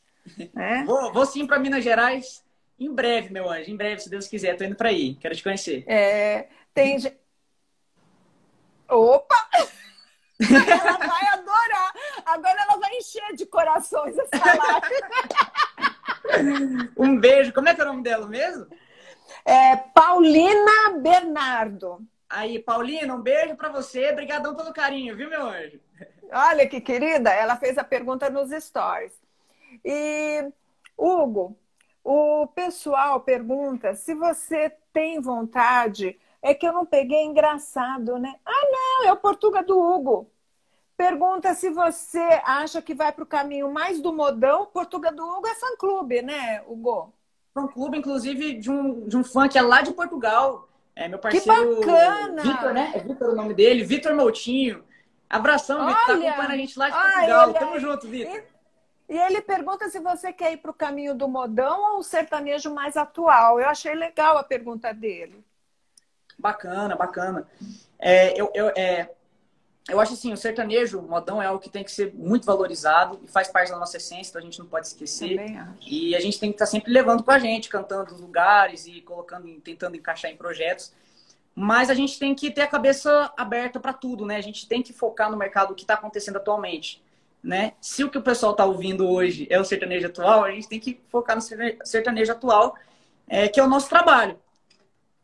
[0.56, 0.82] É?
[0.84, 2.44] Vou, vou, sim para Minas Gerais
[2.78, 3.70] em breve, meu anjo.
[3.70, 4.52] Em breve, se Deus quiser.
[4.52, 5.14] Estou indo para aí.
[5.14, 5.84] Quero te conhecer.
[5.86, 6.98] É, tem.
[8.88, 9.48] Opa!
[10.40, 11.92] ela vai adorar.
[12.24, 14.96] Agora ela vai encher de corações essa live.
[16.98, 17.52] um beijo.
[17.52, 18.66] Como é que é o nome dela mesmo?
[19.50, 22.06] É Paulina Bernardo.
[22.28, 24.08] Aí, Paulina, um beijo para você.
[24.12, 25.80] Obrigadão pelo carinho, viu, meu anjo?
[26.32, 29.12] Olha que querida, ela fez a pergunta nos stories.
[29.84, 30.48] E,
[30.96, 31.58] Hugo,
[32.04, 36.16] o pessoal pergunta se você tem vontade.
[36.40, 38.32] É que eu não peguei engraçado, né?
[38.46, 40.30] Ah, não, é o Portuga do Hugo.
[40.96, 44.66] Pergunta se você acha que vai para o caminho mais do modão.
[44.66, 47.12] Portuga do Hugo é fã-clube, né, Hugo?
[47.54, 50.68] Fã clube, inclusive, de um, de um fã que é lá de Portugal.
[50.94, 51.44] É meu parceiro.
[51.44, 52.42] Que bacana!
[52.42, 52.92] Vitor, né?
[52.94, 54.84] É Vitor o nome dele, Vitor Moutinho.
[55.28, 57.48] Abração, Vitor, tá acompanhando a gente lá de Portugal.
[57.48, 58.42] Olha, Tamo junto, Vitor.
[59.08, 62.02] E, e ele pergunta se você quer ir para o caminho do modão ou o
[62.02, 63.60] sertanejo mais atual.
[63.60, 65.44] Eu achei legal a pergunta dele.
[66.38, 67.46] Bacana, bacana.
[67.98, 69.10] É, eu, eu, é,
[69.90, 73.20] eu acho assim, o sertanejo, o modão é algo que tem que ser muito valorizado
[73.22, 75.36] e faz parte da nossa essência, então a gente não pode esquecer.
[75.86, 78.86] E a gente tem que estar tá sempre levando com a gente, cantando nos lugares
[78.86, 80.92] e colocando, tentando encaixar em projetos.
[81.54, 84.36] Mas a gente tem que ter a cabeça aberta para tudo, né?
[84.36, 87.02] A gente tem que focar no mercado que está acontecendo atualmente,
[87.42, 87.72] né?
[87.80, 90.78] Se o que o pessoal está ouvindo hoje é o sertanejo atual, a gente tem
[90.80, 91.42] que focar no
[91.84, 92.76] sertanejo atual,
[93.28, 94.38] é, que é o nosso trabalho.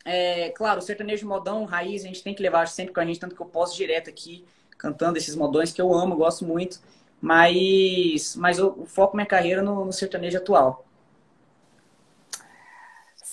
[0.04, 3.18] É, claro, o sertanejo modão, raiz, a gente tem que levar sempre com a gente,
[3.18, 4.44] tanto que eu posto direto aqui,
[4.76, 6.80] cantando esses modões que eu amo, gosto muito.
[7.20, 10.86] Mas, mas o, o foco minha carreira no, no sertanejo atual.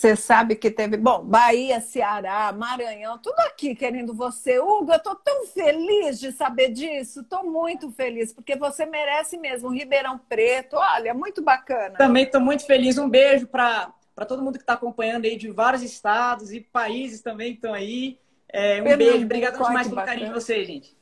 [0.04, 4.60] Você sabe que teve, bom, Bahia, Ceará, Maranhão, tudo aqui querendo você.
[4.60, 9.70] Hugo, eu tô tão feliz de saber disso, tô muito feliz, porque você merece mesmo.
[9.70, 11.96] Ribeirão Preto, olha, muito bacana.
[11.96, 12.98] Também tô muito feliz.
[12.98, 13.94] Um beijo para
[14.28, 18.20] todo mundo que está acompanhando aí de vários estados e países também que estão aí.
[18.50, 20.98] É, um beijo, obrigado demais pelo carinho de vocês, gente.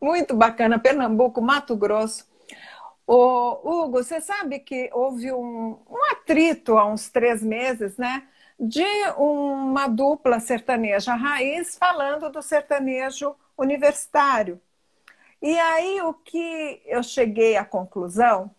[0.00, 2.26] Muito bacana, Pernambuco, Mato Grosso.
[3.06, 8.26] Ô, Hugo, você sabe que houve um, um atrito há uns três meses, né?
[8.58, 8.84] De
[9.16, 14.60] uma dupla sertaneja raiz falando do sertanejo universitário.
[15.40, 18.50] E aí o que eu cheguei à conclusão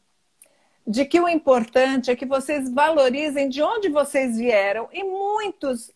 [0.86, 5.92] de que o importante é que vocês valorizem de onde vocês vieram e muitos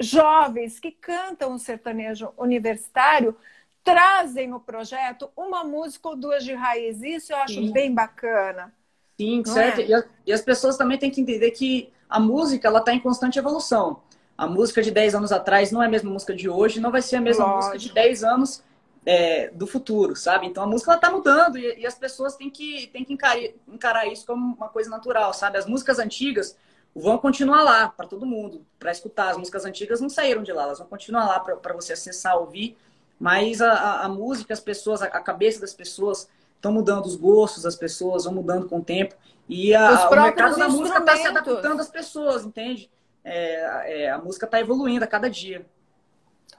[0.00, 3.36] jovens que cantam o sertanejo universitário
[3.84, 7.02] trazem no projeto uma música ou duas de raiz.
[7.02, 7.72] Isso eu acho Sim.
[7.72, 8.72] bem bacana.
[9.20, 9.80] Sim, certo.
[9.80, 9.86] É?
[9.86, 13.00] E, a, e, as pessoas também têm que entender que a música ela está em
[13.00, 14.02] constante evolução.
[14.36, 17.02] A música de 10 anos atrás não é a mesma música de hoje, não vai
[17.02, 17.58] ser a mesma Lógico.
[17.58, 18.62] música de 10 anos
[19.04, 20.46] é, do futuro, sabe?
[20.46, 24.06] Então a música está mudando e, e, as pessoas têm que, têm que encarar, encarar
[24.06, 25.58] isso como uma coisa natural, sabe?
[25.58, 26.56] As músicas antigas
[26.94, 29.30] vão continuar lá para todo mundo, para escutar.
[29.30, 32.76] As músicas antigas não saíram de lá, elas vão continuar lá para você acessar, ouvir.
[33.22, 37.62] Mas a, a, música, as pessoas, a, a, cabeça das pessoas estão mudando, os gostos
[37.62, 39.14] das pessoas vão mudando com o tempo.
[39.48, 42.90] E a, o mercado da música está se adaptando às pessoas, entende?
[43.22, 45.64] É, é, a música está evoluindo a cada dia.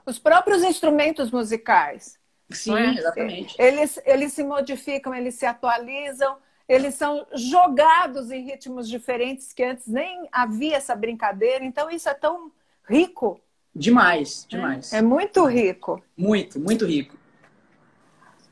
[0.06, 2.18] Os próprios instrumentos musicais.
[2.50, 2.94] Sim, é?
[2.94, 3.54] exatamente.
[3.60, 9.86] Eles, eles se modificam, eles se atualizam, eles são jogados em ritmos diferentes que antes
[9.86, 11.62] nem havia essa brincadeira.
[11.62, 12.50] Então, isso é tão
[12.88, 13.38] rico
[13.74, 14.92] Demais, demais.
[14.92, 16.02] É, é muito rico.
[16.16, 17.16] Muito, muito rico.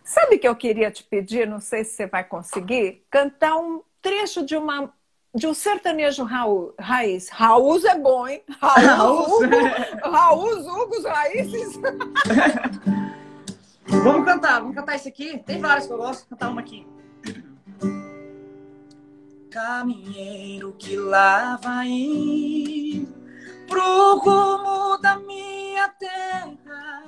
[0.04, 1.46] Sabe o que eu queria te pedir?
[1.46, 3.04] Não sei se você vai conseguir.
[3.10, 4.92] Cantar um trecho de uma
[5.34, 7.30] de um sertanejo Raul, raiz.
[7.30, 8.42] Raul é bom, hein?
[8.60, 9.40] Raul,
[10.02, 11.80] Raul, Hugo, raízes.
[13.88, 15.38] vamos cantar, vamos cantar esse aqui.
[15.38, 16.28] Tem vários que eu gosto.
[16.28, 16.86] Vou cantar uma aqui.
[19.50, 21.88] Caminheiro que lá vai
[23.72, 27.04] pro rumo da minha terra.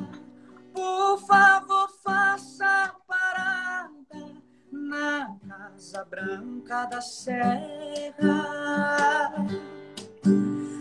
[0.73, 4.25] Por favor, faça parada
[4.73, 8.15] na Casa Branca da Serra.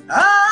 [0.07, 0.42] Ali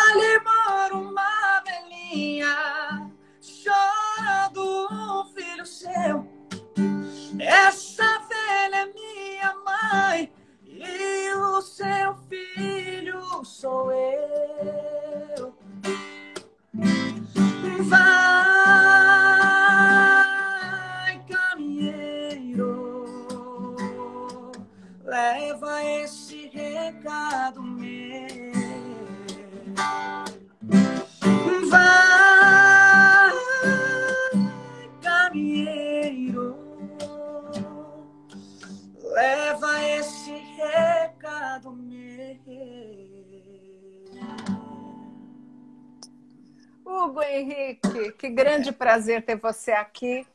[48.61, 50.25] grande prazer ter você aqui.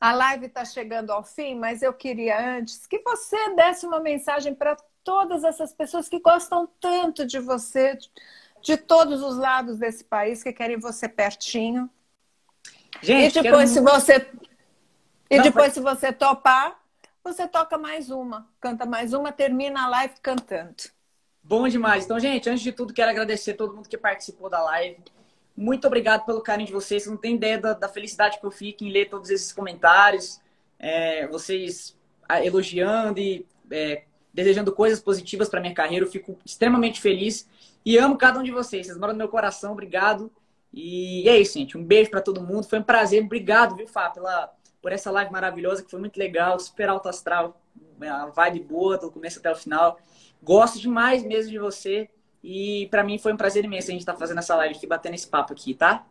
[0.00, 4.54] A live está chegando ao fim, mas eu queria antes que você desse uma mensagem
[4.54, 7.96] para todas essas pessoas que gostam tanto de você,
[8.60, 11.88] de todos os lados desse país, que querem você pertinho.
[13.00, 14.28] Gente, e depois, se você
[15.30, 16.78] e Não, depois, se você topar,
[17.22, 20.84] você toca mais uma, canta mais uma, termina a live cantando.
[21.42, 22.04] Bom demais.
[22.04, 24.98] Então, gente, antes de tudo, quero agradecer todo mundo que participou da live.
[25.56, 27.04] Muito obrigado pelo carinho de vocês.
[27.04, 30.40] Você não tem ideia da, da felicidade que eu fico em ler todos esses comentários.
[30.78, 31.96] É, vocês
[32.42, 34.04] elogiando e é,
[34.34, 36.04] desejando coisas positivas para minha carreira.
[36.04, 37.48] Eu fico extremamente feliz
[37.84, 38.86] e amo cada um de vocês.
[38.86, 39.72] Vocês moram no meu coração.
[39.72, 40.30] Obrigado.
[40.72, 41.78] E é isso, gente.
[41.78, 42.64] Um beijo para todo mundo.
[42.64, 43.24] Foi um prazer.
[43.24, 44.52] Obrigado, viu, Fá, pela,
[44.82, 47.60] por essa live maravilhosa, que foi muito legal, super alto astral,
[48.00, 49.98] a vibe boa do começo até o final.
[50.42, 52.10] Gosto demais mesmo de você.
[52.42, 54.86] E para mim foi um prazer imenso a gente estar tá fazendo essa live aqui,
[54.86, 56.04] batendo esse papo aqui, tá?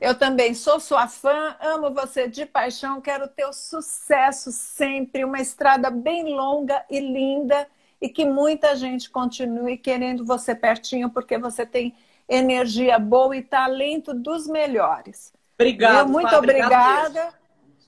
[0.00, 5.88] Eu também sou sua fã, amo você de paixão, quero teu sucesso sempre, uma estrada
[5.88, 7.66] bem longa e linda
[8.00, 11.94] e que muita gente continue querendo você pertinho porque você tem
[12.28, 15.32] energia boa e talento dos melhores.
[15.54, 16.08] Obrigado.
[16.08, 17.32] Eu, muito Fá, obrigada.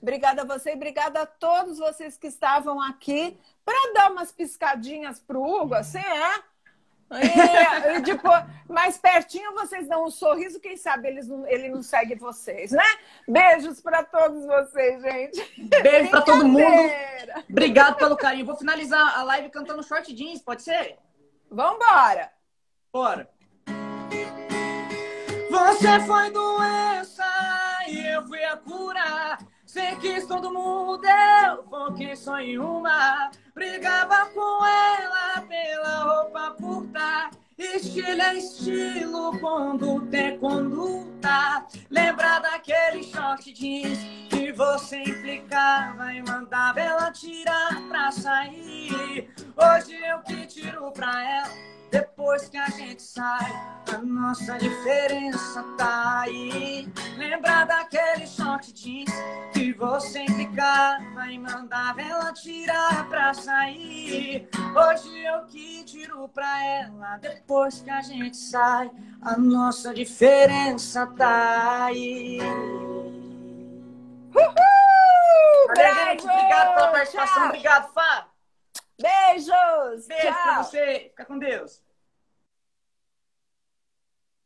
[0.01, 5.19] Obrigada a você e obrigada a todos vocês que estavam aqui para dar umas piscadinhas
[5.19, 6.43] para o Hugo, assim, é?
[7.11, 11.81] E, e, depois, mais pertinho vocês dão um sorriso, quem sabe eles não, ele não
[11.81, 12.83] segue vocês, né?
[13.27, 15.69] Beijos para todos vocês, gente.
[15.81, 16.91] Beijo para todo mundo.
[17.49, 18.45] Obrigado pelo carinho.
[18.45, 20.97] Vou finalizar a live cantando short jeans, pode ser?
[21.49, 22.31] Vambora.
[22.91, 23.29] Bora.
[25.49, 27.16] Você foi doença
[29.77, 33.29] Você quis todo mundo, eu foquei só em uma.
[33.53, 37.29] Brigava com ela pela roupa curta.
[37.55, 41.63] Estilo é estilo, conduta é conduta.
[41.91, 43.99] Lembra daquele short jeans
[44.31, 49.31] que você implicava e mandava ela tirar pra sair.
[49.55, 53.51] Hoje eu que tiro pra ela depois que a gente sai,
[53.93, 56.91] a nossa diferença tá aí.
[57.17, 59.11] Lembra daquele short jeans
[59.53, 64.49] que você ficava e mandava ela tirar pra sair?
[64.75, 71.85] Hoje eu que tiro pra ela, depois que a gente sai, a nossa diferença tá
[71.85, 72.39] aí.
[74.35, 74.67] Uhul!
[75.67, 76.27] Valeu, gente.
[76.27, 77.45] Obrigado pela participação.
[77.47, 78.27] Obrigado, Fá.
[78.99, 80.07] Beijos!
[80.07, 80.33] Beijo Tchau.
[80.43, 80.99] pra você.
[81.09, 81.81] Fica com Deus.